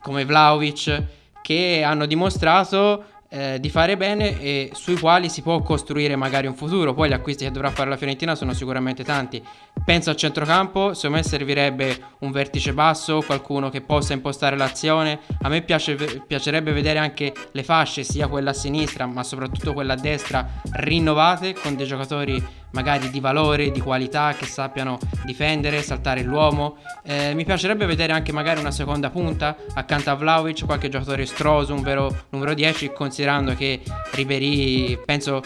come 0.00 0.24
Vlaovic, 0.24 1.02
che 1.42 1.82
hanno 1.84 2.06
dimostrato 2.06 3.13
eh, 3.34 3.58
di 3.58 3.68
fare 3.68 3.96
bene 3.96 4.40
e 4.40 4.70
sui 4.74 4.96
quali 4.96 5.28
si 5.28 5.42
può 5.42 5.60
costruire 5.60 6.14
magari 6.14 6.46
un 6.46 6.54
futuro. 6.54 6.94
Poi 6.94 7.08
gli 7.08 7.12
acquisti 7.12 7.44
che 7.44 7.50
dovrà 7.50 7.70
fare 7.70 7.90
la 7.90 7.96
Fiorentina 7.96 8.36
sono 8.36 8.52
sicuramente 8.52 9.02
tanti. 9.02 9.42
Penso 9.84 10.10
al 10.10 10.16
centrocampo, 10.16 10.94
secondo 10.94 11.16
me 11.16 11.22
servirebbe 11.24 12.00
un 12.20 12.30
vertice 12.30 12.72
basso, 12.72 13.22
qualcuno 13.26 13.70
che 13.70 13.80
possa 13.80 14.12
impostare 14.12 14.56
l'azione. 14.56 15.18
A 15.42 15.48
me 15.48 15.62
piace, 15.62 15.96
piacerebbe 16.24 16.72
vedere 16.72 17.00
anche 17.00 17.32
le 17.50 17.64
fasce, 17.64 18.04
sia 18.04 18.28
quella 18.28 18.50
a 18.50 18.54
sinistra 18.54 19.06
ma 19.06 19.24
soprattutto 19.24 19.72
quella 19.72 19.94
a 19.94 19.96
destra, 19.96 20.48
rinnovate 20.70 21.54
con 21.54 21.74
dei 21.74 21.86
giocatori 21.86 22.62
magari 22.74 23.08
di 23.10 23.20
valore, 23.20 23.70
di 23.70 23.80
qualità, 23.80 24.34
che 24.36 24.44
sappiano 24.44 24.98
difendere, 25.24 25.80
saltare 25.82 26.22
l'uomo. 26.22 26.76
Eh, 27.02 27.32
mi 27.34 27.44
piacerebbe 27.44 27.86
vedere 27.86 28.12
anche 28.12 28.32
magari 28.32 28.60
una 28.60 28.70
seconda 28.70 29.10
punta 29.10 29.56
accanto 29.74 30.10
a 30.10 30.14
Vlaovic, 30.14 30.66
qualche 30.66 30.88
giocatore 30.88 31.22
estroso, 31.22 31.72
un 31.72 31.82
vero 31.82 32.26
numero 32.30 32.52
10, 32.52 32.92
considerando 32.92 33.54
che 33.54 33.80
Ribery 34.12 34.98
penso 35.04 35.42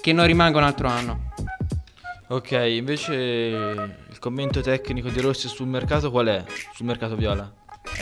che 0.00 0.12
non 0.12 0.26
rimanga 0.26 0.58
un 0.58 0.64
altro 0.64 0.88
anno. 0.88 1.30
Ok, 2.28 2.52
invece 2.52 3.14
il 3.14 4.18
commento 4.18 4.60
tecnico 4.60 5.08
di 5.08 5.20
Rossi 5.20 5.48
sul 5.48 5.66
mercato 5.68 6.10
qual 6.10 6.26
è? 6.26 6.44
Sul 6.72 6.86
mercato 6.86 7.14
viola? 7.14 7.50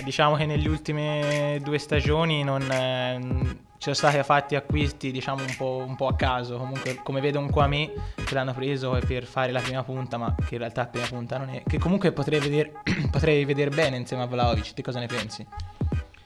Diciamo 0.04 0.36
che 0.36 0.46
nelle 0.46 0.68
ultime 0.68 1.58
due 1.62 1.78
stagioni 1.78 2.42
non... 2.42 2.62
Eh, 2.70 3.68
sono 3.80 3.94
stati 3.94 4.22
fatti 4.22 4.56
acquisti 4.56 5.10
diciamo 5.10 5.42
un 5.42 5.54
po', 5.56 5.82
un 5.86 5.96
po', 5.96 6.08
a 6.08 6.14
caso 6.14 6.58
comunque 6.58 7.00
come 7.02 7.22
vedo 7.22 7.38
un 7.38 7.48
Kwame 7.48 7.90
che 8.22 8.34
l'hanno 8.34 8.52
preso 8.52 8.98
per 9.06 9.24
fare 9.24 9.52
la 9.52 9.60
prima 9.60 9.82
punta 9.82 10.18
ma 10.18 10.34
che 10.46 10.56
in 10.56 10.58
realtà 10.58 10.82
la 10.82 10.88
prima 10.88 11.06
punta 11.06 11.38
non 11.38 11.48
è 11.48 11.62
che 11.66 11.78
comunque 11.78 12.12
potrei 12.12 12.40
vedere, 12.40 12.72
potrei 13.10 13.42
vedere 13.46 13.70
bene 13.70 13.96
insieme 13.96 14.24
a 14.24 14.26
Vlaovic 14.26 14.74
te 14.74 14.82
cosa 14.82 14.98
ne 14.98 15.06
pensi? 15.06 15.46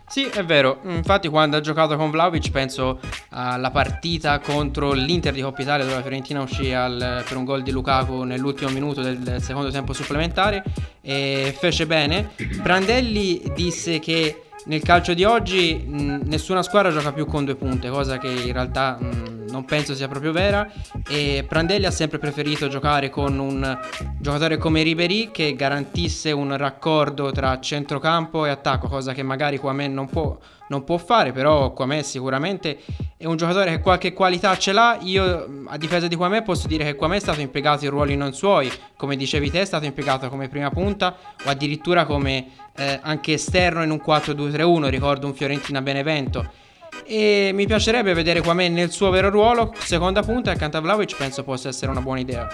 Sì, 0.07 0.27
è 0.27 0.45
vero. 0.45 0.81
Infatti, 0.85 1.29
quando 1.29 1.57
ha 1.57 1.61
giocato 1.61 1.97
con 1.97 2.11
Vlaovic, 2.11 2.51
penso 2.51 3.01
alla 3.31 3.71
partita 3.71 4.39
contro 4.39 4.93
l'Inter 4.93 5.33
di 5.33 5.41
Coppa 5.41 5.63
Italia, 5.63 5.85
dove 5.85 5.97
la 5.97 6.03
Fiorentina 6.03 6.43
uscì 6.43 6.73
al, 6.73 7.25
per 7.27 7.37
un 7.37 7.45
gol 7.45 7.63
di 7.63 7.71
Lukaku 7.71 8.23
nell'ultimo 8.23 8.71
minuto 8.71 9.01
del 9.01 9.43
secondo 9.43 9.71
tempo 9.71 9.95
supplementare 9.95 10.63
e 11.01 11.57
fece 11.59 11.87
bene. 11.87 12.31
Prandelli 12.63 13.51
disse 13.55 13.99
che 13.99 14.43
nel 14.65 14.83
calcio 14.83 15.15
di 15.15 15.25
oggi 15.25 15.75
mh, 15.87 16.23
nessuna 16.25 16.63
squadra 16.63 16.91
gioca 16.91 17.13
più 17.13 17.27
con 17.27 17.45
due 17.45 17.55
punte, 17.55 17.89
cosa 17.91 18.19
che 18.19 18.29
in 18.29 18.53
realtà 18.53 18.99
mh, 19.01 19.34
non 19.55 19.65
penso 19.65 19.95
sia 19.95 20.09
proprio 20.09 20.33
vera. 20.33 20.69
E 21.09 21.45
Prandelli 21.49 21.87
ha 21.87 21.91
sempre 21.93 22.19
preferito 22.19 22.67
giocare 22.67 23.09
con 23.09 23.39
un 23.39 23.79
giocatore 24.19 24.59
come 24.59 24.83
Ribery 24.83 25.31
che 25.31 25.55
garantisse 25.55 26.33
un 26.33 26.57
raccordo 26.57 27.31
tra 27.31 27.61
centrocampo 27.61 28.45
e 28.45 28.51
attacco, 28.51 28.89
cosa 28.89 29.13
che 29.13 29.23
magari 29.23 29.59
Quame 29.59 29.87
non 29.87 30.09
può, 30.09 30.37
non 30.69 30.83
può 30.83 30.99
fare, 30.99 31.31
però 31.31 31.73
Quame 31.73 32.03
sicuramente 32.03 32.81
è 33.17 33.27
un 33.27 33.37
giocatore 33.37 33.71
che 33.71 33.81
qualche 33.81 34.13
qualità 34.13 34.59
ce 34.59 34.73
l'ha. 34.73 34.99
Io 35.03 35.65
a 35.67 35.77
difesa 35.79 36.09
di 36.09 36.17
Quame 36.17 36.43
posso 36.43 36.67
dire 36.67 36.85
che 36.85 36.97
Quame 36.97 37.17
è 37.17 37.21
stato 37.21 37.41
impiegato 37.41 37.85
in 37.85 37.91
ruoli 37.91 38.17
non 38.17 38.35
suoi, 38.35 38.71
come 38.97 39.15
dicevi 39.17 39.51
te 39.51 39.61
è 39.61 39.65
stato 39.65 39.85
impiegato 39.85 40.29
come 40.29 40.49
prima 40.49 40.71
punta 40.71 41.17
o 41.45 41.49
addirittura 41.49 42.05
come 42.07 42.49
eh, 42.77 42.99
anche 43.01 43.35
esterno 43.35 43.85
in 43.85 43.91
un 43.91 44.03
4-2-3-1, 44.05 44.89
ricordo 44.89 45.27
un 45.27 45.35
Fiorentina 45.35 45.81
Benevento 45.81 46.63
e 47.05 47.51
mi 47.53 47.67
piacerebbe 47.67 48.15
vedere 48.15 48.41
Quame 48.41 48.69
nel 48.69 48.91
suo 48.91 49.11
vero 49.11 49.31
ruolo, 49.31 49.73
seconda 49.79 50.23
punta 50.23 50.51
accanto 50.51 50.77
a 50.77 50.81
Vlaovic 50.81 51.17
penso 51.17 51.45
possa 51.45 51.69
essere 51.69 51.91
una 51.91 52.01
buona 52.01 52.21
idea. 52.21 52.49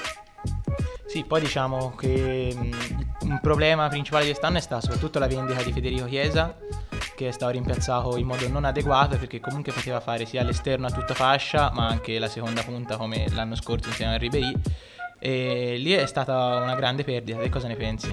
Sì, 1.06 1.24
poi 1.24 1.40
diciamo 1.40 1.94
che 1.96 2.56
un 2.56 3.38
problema 3.42 3.88
principale 3.88 4.24
di 4.24 4.30
quest'anno 4.30 4.58
è 4.58 4.60
stata 4.60 4.82
soprattutto 4.82 5.18
la 5.18 5.26
vendita 5.26 5.62
di 5.62 5.72
Federico 5.72 6.06
Chiesa 6.06 6.56
che 7.16 7.28
è 7.28 7.32
stato 7.32 7.52
rimpiazzato 7.52 8.16
in 8.16 8.26
modo 8.26 8.48
non 8.48 8.64
adeguato 8.64 9.18
perché 9.18 9.40
comunque 9.40 9.72
poteva 9.72 10.00
fare 10.00 10.24
sia 10.24 10.42
l'esterno 10.42 10.86
a 10.86 10.90
tutta 10.90 11.12
fascia 11.12 11.70
ma 11.74 11.86
anche 11.86 12.18
la 12.18 12.28
seconda 12.28 12.62
punta 12.62 12.96
come 12.96 13.26
l'anno 13.30 13.56
scorso 13.56 13.88
insieme 13.88 14.14
a 14.14 14.16
Ribery 14.16 14.52
e 15.18 15.76
lì 15.76 15.92
è 15.92 16.06
stata 16.06 16.60
una 16.62 16.74
grande 16.74 17.04
perdita, 17.04 17.38
che 17.38 17.50
cosa 17.50 17.68
ne 17.68 17.76
pensi? 17.76 18.08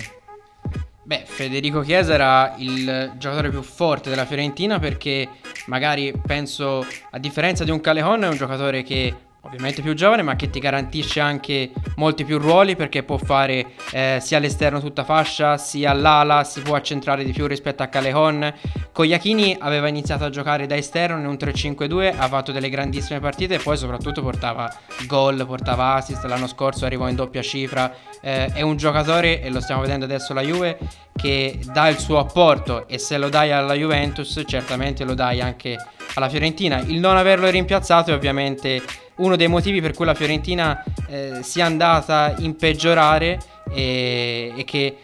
Beh, 1.03 1.23
Federico 1.25 1.79
Chiesa 1.79 2.13
era 2.13 2.53
il 2.57 3.13
giocatore 3.17 3.49
più 3.49 3.61
forte 3.61 4.09
della 4.09 4.25
Fiorentina 4.25 4.77
perché 4.77 5.29
magari 5.67 6.13
penso, 6.25 6.85
a 7.11 7.17
differenza 7.19 7.63
di 7.63 7.71
un 7.71 7.79
Calehon, 7.79 8.23
è 8.23 8.27
un 8.27 8.35
giocatore 8.35 8.83
che 8.83 9.13
ovviamente 9.47 9.81
più 9.81 9.93
giovane, 9.93 10.21
ma 10.21 10.35
che 10.35 10.49
ti 10.49 10.59
garantisce 10.59 11.19
anche 11.19 11.71
molti 11.95 12.25
più 12.25 12.37
ruoli 12.37 12.75
perché 12.75 13.03
può 13.03 13.17
fare 13.17 13.67
eh, 13.91 14.19
sia 14.21 14.37
all'esterno 14.37 14.79
tutta 14.79 15.03
fascia, 15.03 15.57
sia 15.57 15.91
all'ala, 15.91 16.43
si 16.43 16.61
può 16.61 16.75
accentrare 16.75 17.23
di 17.23 17.31
più 17.31 17.47
rispetto 17.47 17.81
a 17.81 17.87
Calehon. 17.87 18.53
Con 18.91 19.05
Iachini 19.05 19.55
aveva 19.59 19.87
iniziato 19.87 20.25
a 20.25 20.29
giocare 20.29 20.65
da 20.65 20.75
esterno 20.75 21.17
in 21.19 21.25
un 21.25 21.35
3-5-2, 21.35 22.13
ha 22.17 22.27
fatto 22.27 22.51
delle 22.51 22.69
grandissime 22.69 23.19
partite 23.19 23.55
e 23.55 23.59
poi 23.59 23.77
soprattutto 23.77 24.21
portava 24.21 24.71
gol, 25.07 25.45
portava 25.45 25.93
assist, 25.93 26.23
l'anno 26.25 26.47
scorso 26.47 26.85
arrivò 26.85 27.07
in 27.07 27.15
doppia 27.15 27.41
cifra. 27.41 27.93
Eh, 28.21 28.47
è 28.53 28.61
un 28.61 28.75
giocatore, 28.75 29.41
e 29.41 29.49
lo 29.49 29.61
stiamo 29.61 29.81
vedendo 29.81 30.05
adesso 30.05 30.33
la 30.33 30.41
Juve, 30.41 30.77
che 31.15 31.59
dà 31.71 31.87
il 31.87 31.97
suo 31.97 32.19
apporto 32.19 32.87
e 32.87 32.99
se 32.99 33.17
lo 33.17 33.29
dai 33.29 33.51
alla 33.51 33.73
Juventus 33.73 34.43
certamente 34.45 35.03
lo 35.03 35.13
dai 35.13 35.41
anche 35.41 35.77
alla 36.15 36.29
Fiorentina. 36.29 36.79
Il 36.79 36.99
non 36.99 37.17
averlo 37.17 37.49
rimpiazzato 37.49 38.11
è 38.11 38.13
ovviamente 38.13 38.81
uno 39.17 39.35
dei 39.35 39.47
motivi 39.47 39.81
per 39.81 39.93
cui 39.93 40.05
la 40.05 40.13
Fiorentina 40.13 40.83
eh, 41.07 41.39
sia 41.41 41.65
andata 41.65 42.35
in 42.39 42.55
peggiorare 42.55 43.39
e, 43.69 44.53
e 44.55 44.63
che 44.63 44.97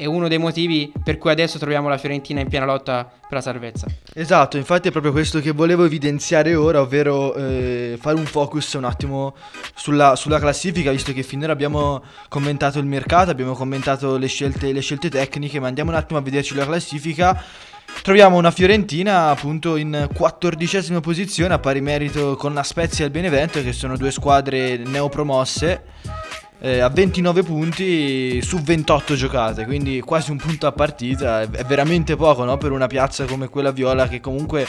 è 0.00 0.06
uno 0.06 0.28
dei 0.28 0.38
motivi 0.38 0.90
per 1.04 1.18
cui 1.18 1.30
adesso 1.30 1.58
troviamo 1.58 1.90
la 1.90 1.98
Fiorentina 1.98 2.40
in 2.40 2.48
piena 2.48 2.64
lotta 2.64 3.04
per 3.04 3.32
la 3.36 3.40
salvezza. 3.42 3.86
Esatto, 4.14 4.56
infatti 4.56 4.88
è 4.88 4.90
proprio 4.90 5.12
questo 5.12 5.40
che 5.40 5.50
volevo 5.50 5.84
evidenziare 5.84 6.54
ora, 6.54 6.80
ovvero 6.80 7.34
eh, 7.34 7.98
fare 8.00 8.16
un 8.16 8.24
focus 8.24 8.72
un 8.72 8.84
attimo 8.84 9.34
sulla, 9.74 10.16
sulla, 10.16 10.38
classifica, 10.38 10.90
visto 10.90 11.12
che 11.12 11.22
finora 11.22 11.52
abbiamo 11.52 12.02
commentato 12.28 12.78
il 12.78 12.86
mercato, 12.86 13.30
abbiamo 13.30 13.52
commentato 13.52 14.16
le 14.16 14.26
scelte, 14.26 14.72
le 14.72 14.80
scelte 14.80 15.10
tecniche, 15.10 15.60
ma 15.60 15.66
andiamo 15.66 15.90
un 15.90 15.96
attimo 15.96 16.18
a 16.18 16.22
vederci 16.22 16.54
la 16.54 16.64
classifica. 16.64 17.44
Troviamo 18.02 18.36
una 18.36 18.50
Fiorentina 18.50 19.28
appunto 19.28 19.76
in 19.76 20.08
quattordicesima 20.12 21.00
posizione 21.00 21.54
a 21.54 21.58
pari 21.58 21.80
merito 21.80 22.34
con 22.36 22.54
la 22.54 22.62
Spezia 22.62 23.04
e 23.04 23.06
il 23.06 23.12
Benevento 23.12 23.62
che 23.62 23.72
sono 23.72 23.96
due 23.96 24.10
squadre 24.10 24.78
neopromosse 24.78 25.82
eh, 26.60 26.80
a 26.80 26.88
29 26.88 27.42
punti 27.42 28.42
su 28.42 28.58
28 28.58 29.14
giocate, 29.14 29.64
quindi 29.64 30.00
quasi 30.00 30.30
un 30.30 30.36
punto 30.36 30.66
a 30.66 30.72
partita, 30.72 31.40
è, 31.40 31.48
veramente 31.64 32.16
poco 32.16 32.44
no? 32.44 32.58
per 32.58 32.70
una 32.70 32.86
piazza 32.86 33.24
come 33.24 33.48
quella 33.48 33.72
viola 33.72 34.06
che 34.08 34.20
comunque 34.20 34.66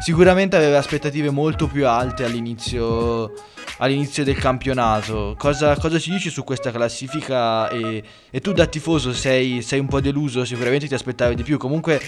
sicuramente 0.00 0.56
aveva 0.56 0.78
aspettative 0.78 1.30
molto 1.30 1.66
più 1.66 1.86
alte 1.86 2.24
all'inizio, 2.24 3.32
all'inizio 3.78 4.24
del 4.24 4.38
campionato. 4.38 5.34
Cosa, 5.36 5.76
cosa, 5.76 5.98
ci 5.98 6.10
dici 6.10 6.30
su 6.30 6.44
questa 6.44 6.70
classifica 6.70 7.68
e, 7.68 8.02
e 8.30 8.40
tu 8.40 8.52
da 8.52 8.64
tifoso 8.64 9.12
sei, 9.12 9.60
sei 9.60 9.80
un 9.80 9.86
po' 9.86 10.00
deluso, 10.00 10.46
sicuramente 10.46 10.88
ti 10.88 10.94
aspettavi 10.94 11.34
di 11.34 11.42
più, 11.42 11.58
comunque 11.58 12.00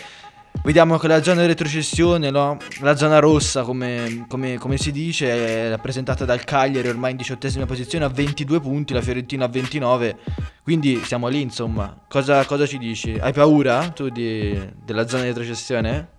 Vediamo 0.63 0.99
che 0.99 1.07
la 1.07 1.23
zona 1.23 1.43
di 1.43 1.47
retrocessione, 1.47 2.31
no? 2.31 2.57
la 2.81 2.97
zona 2.97 3.19
rossa 3.19 3.63
come, 3.63 4.25
come, 4.29 4.59
come, 4.59 4.77
si 4.77 4.91
dice, 4.91 5.67
è 5.67 5.69
rappresentata 5.71 6.25
dal 6.25 6.45
Cagliari 6.45 6.89
ormai 6.89 7.13
in 7.13 7.17
diciottesima 7.17 7.67
posizione 7.67 8.05
a 8.05 8.09
22 8.09 8.61
punti, 8.61 8.93
la 8.93 9.01
Fiorentina 9.01 9.45
a 9.45 9.49
29, 9.49 10.17
quindi 10.63 11.01
siamo 11.05 11.29
lì 11.29 11.41
insomma. 11.41 11.97
Cosa, 12.09 12.45
cosa 12.45 12.67
ci 12.67 12.79
dici? 12.79 13.17
Hai 13.19 13.33
paura 13.33 13.89
tu 13.91 14.09
di, 14.09 14.59
della 14.85 15.07
zona 15.07 15.23
di 15.23 15.29
retrocessione? 15.29 16.15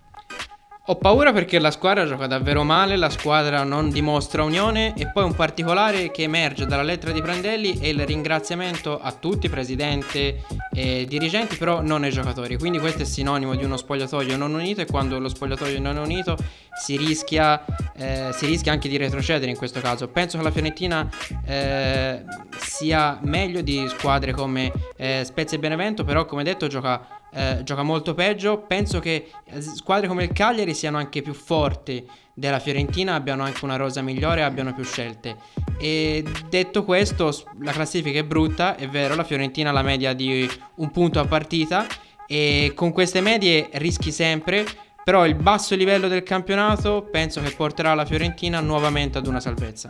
Ho 0.89 0.95
paura 0.95 1.33
perché 1.33 1.59
la 1.59 1.69
squadra 1.69 2.05
gioca 2.05 2.27
davvero 2.27 2.63
male, 2.63 2.95
la 2.95 3.09
squadra 3.09 3.63
non 3.63 3.89
dimostra 3.89 4.43
unione 4.43 4.93
e 4.95 5.11
poi 5.11 5.25
un 5.25 5.35
particolare 5.35 6.11
che 6.11 6.23
emerge 6.23 6.65
dalla 6.65 6.81
lettera 6.81 7.11
di 7.11 7.21
Prandelli 7.21 7.77
è 7.77 7.87
il 7.87 8.05
ringraziamento 8.05 8.97
a 8.97 9.11
tutti, 9.11 9.49
presidente 9.49 10.43
e 10.71 11.05
dirigenti, 11.05 11.57
però 11.57 11.81
non 11.81 12.03
ai 12.03 12.11
giocatori. 12.11 12.57
Quindi 12.57 12.79
questo 12.79 13.01
è 13.01 13.05
sinonimo 13.05 13.55
di 13.55 13.65
uno 13.65 13.75
spogliatoio 13.75 14.37
non 14.37 14.53
unito 14.53 14.79
e 14.79 14.85
quando 14.85 15.19
lo 15.19 15.27
spogliatoio 15.27 15.81
non 15.81 15.97
è 15.97 15.99
unito 15.99 16.37
si 16.77 16.95
rischia, 16.95 17.65
eh, 17.93 18.29
si 18.31 18.45
rischia 18.45 18.71
anche 18.71 18.87
di 18.87 18.95
retrocedere 18.95 19.51
in 19.51 19.57
questo 19.57 19.81
caso. 19.81 20.07
Penso 20.07 20.37
che 20.37 20.43
la 20.43 20.51
Fiorentina 20.51 21.09
eh, 21.45 22.23
sia 22.59 23.19
meglio 23.23 23.59
di 23.59 23.85
squadre 23.89 24.31
come 24.31 24.71
eh, 24.95 25.23
Spezia 25.25 25.57
e 25.57 25.59
Benevento, 25.59 26.05
però 26.05 26.23
come 26.25 26.43
detto 26.43 26.67
gioca 26.67 27.25
eh, 27.31 27.61
gioca 27.63 27.83
molto 27.83 28.13
peggio. 28.13 28.59
Penso 28.59 28.99
che 28.99 29.29
eh, 29.45 29.61
squadre 29.61 30.07
come 30.07 30.23
il 30.23 30.31
Cagliari 30.31 30.73
siano 30.73 30.97
anche 30.97 31.21
più 31.21 31.33
forti 31.33 32.05
della 32.33 32.59
Fiorentina, 32.59 33.15
abbiano 33.15 33.43
anche 33.43 33.65
una 33.65 33.77
rosa 33.77 34.01
migliore 34.01 34.43
abbiano 34.43 34.73
più 34.73 34.83
scelte. 34.83 35.37
E 35.79 36.23
detto 36.49 36.83
questo, 36.83 37.33
la 37.61 37.71
classifica 37.71 38.19
è 38.19 38.23
brutta, 38.23 38.75
è 38.75 38.87
vero, 38.87 39.15
la 39.15 39.23
Fiorentina 39.23 39.69
ha 39.69 39.73
la 39.73 39.81
media 39.81 40.13
di 40.13 40.47
un 40.75 40.91
punto 40.91 41.19
a 41.19 41.25
partita 41.25 41.87
e 42.27 42.73
con 42.75 42.91
queste 42.91 43.21
medie 43.21 43.69
rischi 43.73 44.11
sempre. 44.11 44.65
Però 45.03 45.25
il 45.25 45.35
basso 45.35 45.73
livello 45.73 46.09
del 46.09 46.23
campionato 46.23 47.07
penso 47.09 47.41
che 47.41 47.51
porterà 47.51 47.93
la 47.93 48.03
Fiorentina 48.03 48.59
nuovamente 48.59 49.17
ad 49.17 49.25
una 49.25 49.39
salvezza. 49.39 49.89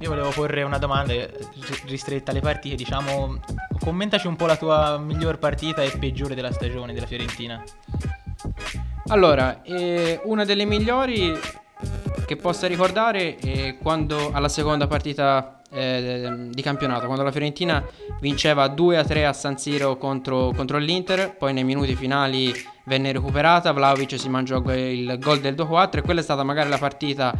Io 0.00 0.10
volevo 0.10 0.30
porre 0.30 0.62
una 0.62 0.78
domanda 0.78 1.12
eh, 1.12 1.28
ristretta 1.86 2.30
alle 2.30 2.40
partite, 2.40 2.76
diciamo, 2.76 3.40
commentaci 3.80 4.28
un 4.28 4.36
po' 4.36 4.46
la 4.46 4.56
tua 4.56 4.96
miglior 4.96 5.38
partita 5.38 5.82
e 5.82 5.90
peggiore 5.98 6.36
della 6.36 6.52
stagione 6.52 6.92
della 6.94 7.06
Fiorentina. 7.06 7.60
Allora, 9.08 9.62
eh, 9.62 10.20
una 10.24 10.44
delle 10.44 10.64
migliori 10.64 11.36
che 12.26 12.36
possa 12.36 12.68
ricordare 12.68 13.36
è 13.38 13.76
quando 13.78 14.30
alla 14.32 14.48
seconda 14.48 14.86
partita 14.86 15.62
eh, 15.70 16.48
di 16.50 16.62
campionato, 16.62 17.06
quando 17.06 17.24
la 17.24 17.32
Fiorentina 17.32 17.84
vinceva 18.20 18.66
2-3 18.66 19.26
a 19.26 19.32
San 19.32 19.58
Siro 19.58 19.96
contro, 19.96 20.52
contro 20.54 20.78
l'Inter, 20.78 21.34
poi 21.36 21.52
nei 21.52 21.64
minuti 21.64 21.96
finali 21.96 22.52
venne 22.84 23.10
recuperata, 23.10 23.72
Vlaovic 23.72 24.16
si 24.16 24.28
mangiò 24.28 24.58
il 24.58 25.18
gol 25.18 25.40
del 25.40 25.54
2-4 25.54 25.96
e 25.96 26.02
quella 26.02 26.20
è 26.20 26.22
stata 26.22 26.44
magari 26.44 26.68
la 26.68 26.78
partita 26.78 27.34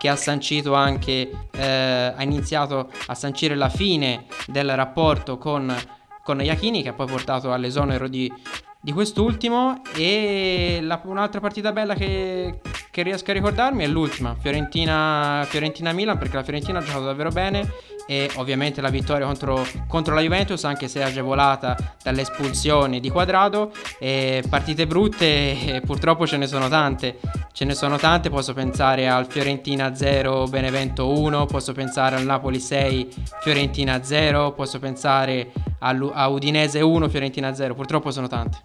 che 0.00 0.08
ha 0.08 0.16
sancito 0.16 0.72
anche, 0.72 1.30
eh, 1.50 2.14
ha 2.16 2.22
iniziato 2.22 2.88
a 3.08 3.14
sancire 3.14 3.54
la 3.54 3.68
fine 3.68 4.24
del 4.46 4.74
rapporto 4.74 5.36
con, 5.36 5.76
con 6.24 6.40
Iachini 6.40 6.82
che 6.82 6.88
ha 6.88 6.92
poi 6.94 7.06
portato 7.06 7.52
all'esonero 7.52 8.08
di, 8.08 8.32
di 8.80 8.92
quest'ultimo. 8.92 9.82
E 9.94 10.78
la, 10.80 11.02
un'altra 11.04 11.40
partita 11.40 11.72
bella 11.72 11.92
che, 11.92 12.60
che, 12.90 13.02
riesco 13.02 13.30
a 13.30 13.34
ricordarmi 13.34 13.84
è 13.84 13.86
l'ultima, 13.88 14.34
Fiorentina, 14.40 15.44
Fiorentina-Milan 15.46 16.16
perché 16.16 16.36
la 16.36 16.44
Fiorentina 16.44 16.78
ha 16.78 16.82
giocato 16.82 17.04
davvero 17.04 17.28
bene 17.28 17.70
e 18.10 18.28
ovviamente 18.38 18.80
la 18.80 18.88
vittoria 18.88 19.24
contro, 19.24 19.64
contro 19.86 20.14
la 20.16 20.20
Juventus 20.20 20.64
anche 20.64 20.88
se 20.88 21.00
agevolata 21.00 21.76
dall'espulsione 22.02 22.98
di 22.98 23.08
Quadrado 23.08 23.70
e 24.00 24.42
partite 24.48 24.88
brutte 24.88 25.76
e 25.76 25.80
purtroppo 25.80 26.26
ce 26.26 26.36
ne 26.36 26.48
sono 26.48 26.68
tante. 26.68 27.20
Ce 27.52 27.64
ne 27.64 27.72
sono 27.74 27.98
tante 27.98 28.28
posso 28.28 28.52
pensare 28.52 29.08
al 29.08 29.26
Fiorentina 29.28 29.94
0 29.94 30.46
Benevento 30.48 31.16
1 31.20 31.46
posso 31.46 31.72
pensare 31.72 32.16
al 32.16 32.24
Napoli 32.24 32.58
6 32.58 33.08
Fiorentina 33.42 34.02
0 34.02 34.54
posso 34.54 34.80
pensare 34.80 35.52
a 35.78 36.26
Udinese 36.26 36.80
1 36.80 37.08
Fiorentina 37.08 37.54
0 37.54 37.74
purtroppo 37.74 38.10
sono 38.10 38.26
tante. 38.26 38.58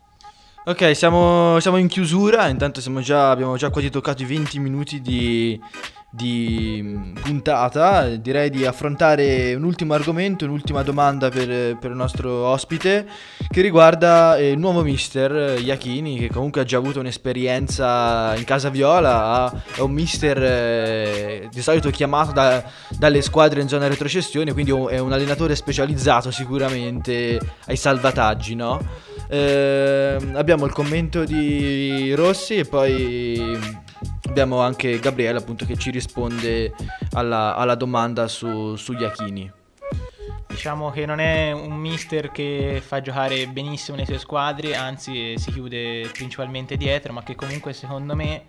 Ok, 0.67 0.95
siamo, 0.95 1.59
siamo 1.59 1.77
in 1.77 1.87
chiusura, 1.87 2.47
intanto 2.47 2.81
già, 3.01 3.29
abbiamo 3.29 3.55
già 3.55 3.69
quasi 3.69 3.91
toccato 3.91 4.23
i 4.23 4.25
20 4.25 4.57
minuti 4.57 4.99
di, 4.99 5.61
di 6.15 6.79
mm, 6.81 7.13
puntata, 7.15 8.07
direi 8.15 8.49
di 8.49 8.65
affrontare 8.65 9.53
un 9.53 9.63
ultimo 9.63 9.93
argomento, 9.93 10.45
un'ultima 10.45 10.81
domanda 10.81 11.29
per, 11.29 11.77
per 11.77 11.91
il 11.91 11.97
nostro 11.97 12.45
ospite 12.45 13.05
che 13.49 13.61
riguarda 13.61 14.37
il 14.39 14.57
nuovo 14.57 14.81
mister 14.81 15.59
Iachini 15.59 16.17
che 16.17 16.29
comunque 16.29 16.61
ha 16.61 16.63
già 16.63 16.77
avuto 16.77 16.99
un'esperienza 16.99 18.33
in 18.35 18.45
casa 18.45 18.69
viola, 18.69 19.51
è 19.75 19.81
un 19.81 19.91
mister 19.91 20.41
eh, 20.41 21.49
di 21.51 21.61
solito 21.61 21.89
chiamato 21.89 22.31
da, 22.31 22.63
dalle 22.97 23.21
squadre 23.21 23.61
in 23.61 23.67
zona 23.67 23.87
retrocessione, 23.87 24.53
quindi 24.53 24.71
è 24.71 24.99
un 24.99 25.11
allenatore 25.11 25.55
specializzato 25.55 26.31
sicuramente 26.31 27.39
ai 27.65 27.75
salvataggi, 27.75 28.55
no? 28.55 28.79
Eh, 29.27 30.17
abbiamo 30.33 30.65
il 30.65 30.71
commento 30.71 31.25
di 31.25 32.13
Rossi 32.13 32.55
e 32.55 32.65
poi 32.65 33.83
abbiamo 34.27 34.59
anche 34.61 34.99
Gabriele 34.99 35.39
appunto 35.39 35.65
che 35.65 35.77
ci 35.77 35.91
risponde 35.91 36.73
alla, 37.13 37.55
alla 37.55 37.75
domanda 37.75 38.27
su, 38.27 38.75
su 38.75 38.93
Iachini. 38.93 39.51
Diciamo 40.47 40.89
che 40.91 41.05
non 41.05 41.19
è 41.19 41.51
un 41.51 41.73
mister 41.73 42.31
che 42.31 42.81
fa 42.85 43.01
giocare 43.01 43.47
benissimo 43.47 43.97
le 43.97 44.05
sue 44.05 44.17
squadre, 44.17 44.75
anzi 44.75 45.37
si 45.37 45.51
chiude 45.51 46.09
principalmente 46.13 46.77
dietro, 46.77 47.11
ma 47.11 47.23
che 47.23 47.35
comunque 47.35 47.73
secondo 47.73 48.15
me 48.15 48.45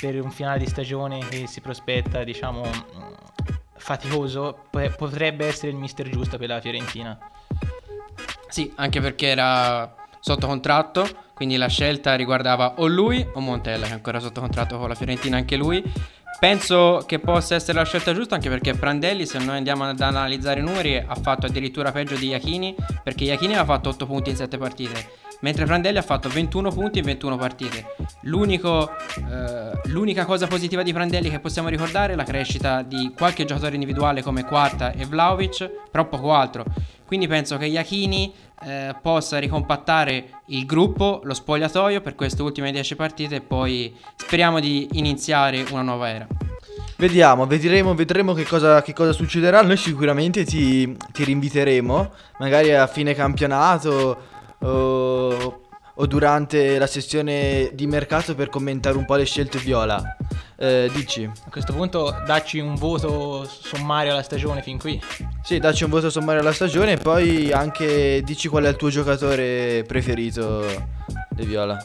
per 0.00 0.20
un 0.20 0.30
finale 0.30 0.58
di 0.58 0.66
stagione 0.66 1.18
che 1.28 1.46
si 1.46 1.60
prospetta, 1.60 2.22
diciamo, 2.22 2.64
faticoso, 3.76 4.66
potrebbe 4.70 5.46
essere 5.46 5.72
il 5.72 5.76
mister 5.76 6.08
giusto 6.08 6.38
per 6.38 6.48
la 6.48 6.60
Fiorentina. 6.60 7.18
Sì, 8.48 8.72
anche 8.76 9.00
perché 9.00 9.26
era 9.26 9.94
sotto 10.20 10.46
contratto, 10.46 11.08
quindi 11.38 11.54
la 11.54 11.68
scelta 11.68 12.16
riguardava 12.16 12.74
o 12.78 12.88
lui 12.88 13.24
o 13.34 13.38
Montella, 13.38 13.84
che 13.86 13.92
è 13.92 13.94
ancora 13.94 14.18
sotto 14.18 14.40
contratto 14.40 14.76
con 14.76 14.88
la 14.88 14.96
Fiorentina 14.96 15.36
anche 15.36 15.54
lui. 15.54 15.80
Penso 16.40 17.04
che 17.06 17.20
possa 17.20 17.54
essere 17.54 17.78
la 17.78 17.84
scelta 17.84 18.12
giusta 18.12 18.34
anche 18.34 18.48
perché 18.48 18.74
Prandelli, 18.74 19.24
se 19.24 19.38
noi 19.38 19.56
andiamo 19.56 19.84
ad 19.84 20.00
analizzare 20.00 20.58
i 20.58 20.64
numeri, 20.64 20.96
ha 20.96 21.14
fatto 21.14 21.46
addirittura 21.46 21.92
peggio 21.92 22.16
di 22.16 22.26
Iachini, 22.26 22.74
perché 23.04 23.22
Iachini 23.22 23.56
ha 23.56 23.64
fatto 23.64 23.88
8 23.90 24.04
punti 24.04 24.30
in 24.30 24.36
7 24.36 24.58
partite, 24.58 25.10
mentre 25.40 25.64
Prandelli 25.64 25.98
ha 25.98 26.02
fatto 26.02 26.28
21 26.28 26.70
punti 26.70 26.98
in 26.98 27.04
21 27.04 27.36
partite. 27.36 27.94
Eh, 28.22 29.80
l'unica 29.84 30.24
cosa 30.24 30.46
positiva 30.46 30.82
di 30.82 30.92
Prandelli 30.92 31.30
che 31.30 31.40
possiamo 31.40 31.68
ricordare 31.68 32.12
è 32.12 32.16
la 32.16 32.24
crescita 32.24 32.82
di 32.82 33.12
qualche 33.16 33.44
giocatore 33.44 33.74
individuale 33.74 34.22
come 34.22 34.44
Quarta 34.44 34.92
e 34.92 35.04
Vlaovic, 35.04 35.70
però 35.90 36.06
poco 36.08 36.34
altro. 36.34 36.64
Quindi 37.06 37.26
penso 37.26 37.56
che 37.56 37.66
Iachini 37.66 38.34
eh, 38.64 38.94
possa 39.00 39.38
ricompattare 39.38 40.42
il 40.46 40.66
gruppo, 40.66 41.20
lo 41.24 41.32
spogliatoio 41.32 42.00
per 42.00 42.14
queste 42.14 42.42
ultime 42.42 42.70
10 42.70 42.96
partite 42.96 43.36
e 43.36 43.40
poi 43.40 43.96
speriamo 44.16 44.60
di 44.60 44.88
iniziare 44.92 45.64
una 45.70 45.82
nuova 45.82 46.08
era. 46.08 46.26
Vediamo, 46.96 47.46
vedremo, 47.46 47.94
vedremo 47.94 48.32
che, 48.32 48.44
cosa, 48.44 48.82
che 48.82 48.92
cosa 48.92 49.12
succederà. 49.12 49.62
Noi 49.62 49.76
sicuramente 49.76 50.44
ti, 50.44 50.96
ti 51.12 51.24
rinviteremo, 51.24 52.10
magari 52.40 52.74
a 52.74 52.86
fine 52.88 53.14
campionato 53.14 54.27
o, 54.60 55.60
o 55.94 56.06
durante 56.06 56.78
la 56.78 56.86
sessione 56.86 57.70
di 57.74 57.86
mercato 57.86 58.34
per 58.34 58.48
commentare 58.48 58.96
un 58.96 59.04
po' 59.04 59.16
le 59.16 59.24
scelte 59.24 59.58
viola. 59.58 60.16
Eh, 60.56 60.90
dici? 60.92 61.24
A 61.24 61.50
questo 61.50 61.72
punto 61.72 62.14
dacci 62.26 62.58
un 62.58 62.74
voto 62.74 63.44
sommario 63.44 64.12
alla 64.12 64.22
stagione 64.22 64.62
fin 64.62 64.78
qui. 64.78 65.00
Sì, 65.42 65.58
dacci 65.58 65.84
un 65.84 65.90
voto 65.90 66.10
sommario 66.10 66.40
alla 66.40 66.52
stagione 66.52 66.92
e 66.92 66.96
poi 66.96 67.52
anche 67.52 68.22
dici 68.24 68.48
qual 68.48 68.64
è 68.64 68.68
il 68.68 68.76
tuo 68.76 68.90
giocatore 68.90 69.84
preferito 69.86 70.64
di 71.30 71.44
Viola. 71.44 71.78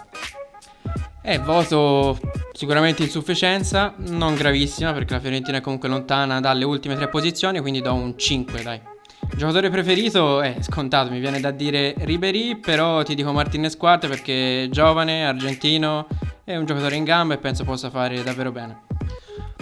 Eh, 1.25 1.39
voto 1.39 2.19
sicuramente 2.51 3.03
insufficienza, 3.03 3.93
non 3.97 4.35
gravissima 4.35 4.91
perché 4.91 5.13
la 5.13 5.19
Fiorentina 5.21 5.59
è 5.59 5.61
comunque 5.61 5.87
lontana 5.87 6.41
dalle 6.41 6.65
ultime 6.65 6.95
tre 6.95 7.07
posizioni, 7.07 7.61
quindi 7.61 7.81
do 7.81 7.93
un 7.93 8.17
5, 8.17 8.61
dai. 8.61 8.92
Giocatore 9.35 9.69
preferito 9.69 10.41
è 10.41 10.57
scontato, 10.61 11.09
mi 11.09 11.19
viene 11.19 11.39
da 11.39 11.51
dire 11.51 11.95
Ribery, 11.97 12.57
però 12.57 13.03
ti 13.03 13.15
dico 13.15 13.31
Martinez 13.31 13.75
Quarte 13.75 14.07
perché 14.07 14.65
è 14.65 14.69
giovane, 14.69 15.25
argentino, 15.25 16.07
è 16.43 16.55
un 16.55 16.65
giocatore 16.65 16.95
in 16.95 17.03
gamba 17.03 17.33
e 17.33 17.37
penso 17.39 17.63
possa 17.63 17.89
fare 17.89 18.21
davvero 18.21 18.51
bene. 18.51 18.81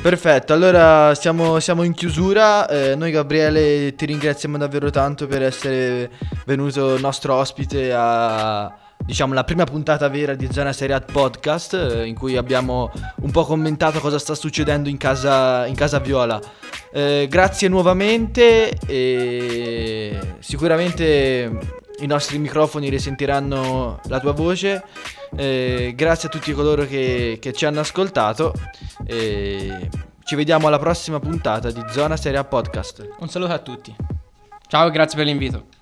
Perfetto, 0.02 0.54
allora 0.54 1.14
siamo, 1.16 1.60
siamo 1.60 1.84
in 1.84 1.94
chiusura. 1.94 2.68
Eh, 2.68 2.96
noi 2.96 3.12
Gabriele 3.12 3.94
ti 3.96 4.06
ringraziamo 4.08 4.58
davvero 4.58 4.90
tanto 4.90 5.28
per 5.28 5.44
essere 5.44 6.10
venuto 6.46 7.00
nostro 7.00 7.36
ospite 7.36 7.94
a 7.94 8.76
diciamo 9.06 9.34
la 9.34 9.44
prima 9.44 9.64
puntata 9.64 10.08
vera 10.10 10.36
di 10.36 10.48
Zona 10.52 10.74
Serie 10.74 10.96
A 10.96 11.02
Podcast 11.02 11.74
eh, 11.74 12.06
in 12.06 12.16
cui 12.16 12.38
abbiamo 12.38 12.92
un 13.22 13.32
po' 13.32 13.44
commentato 13.44 14.00
cosa 14.00 14.20
sta 14.20 14.36
succedendo 14.36 14.90
in 14.90 14.98
casa, 14.98 15.66
in 15.66 15.76
casa 15.76 16.00
Viola. 16.00 16.40
Eh, 16.94 17.28
grazie 17.30 17.68
nuovamente 17.68 18.78
e 18.86 20.20
sicuramente 20.40 21.80
i 22.00 22.06
nostri 22.06 22.38
microfoni 22.38 22.90
risentiranno 22.90 24.00
la 24.06 24.20
tua 24.20 24.34
voce. 24.34 24.84
Eh, 25.36 25.94
grazie 25.96 26.28
a 26.28 26.32
tutti 26.32 26.52
coloro 26.54 26.86
che, 26.86 27.38
che 27.40 27.54
ci 27.54 27.66
hanno 27.66 27.80
ascoltato. 27.80 28.54
Ci 29.06 30.36
vediamo 30.36 30.68
alla 30.68 30.80
prossima 30.80 31.20
puntata 31.20 31.72
di 31.72 31.82
Zona 31.90 32.16
Serie 32.16 32.40
A 32.40 32.44
Podcast. 32.44 33.16
Un 33.20 33.30
saluto 33.30 33.52
a 33.52 33.60
tutti. 33.60 33.94
Ciao 34.68 34.88
e 34.88 34.92
grazie 34.92 35.18
per 35.18 35.26
l'invito. 35.26 35.81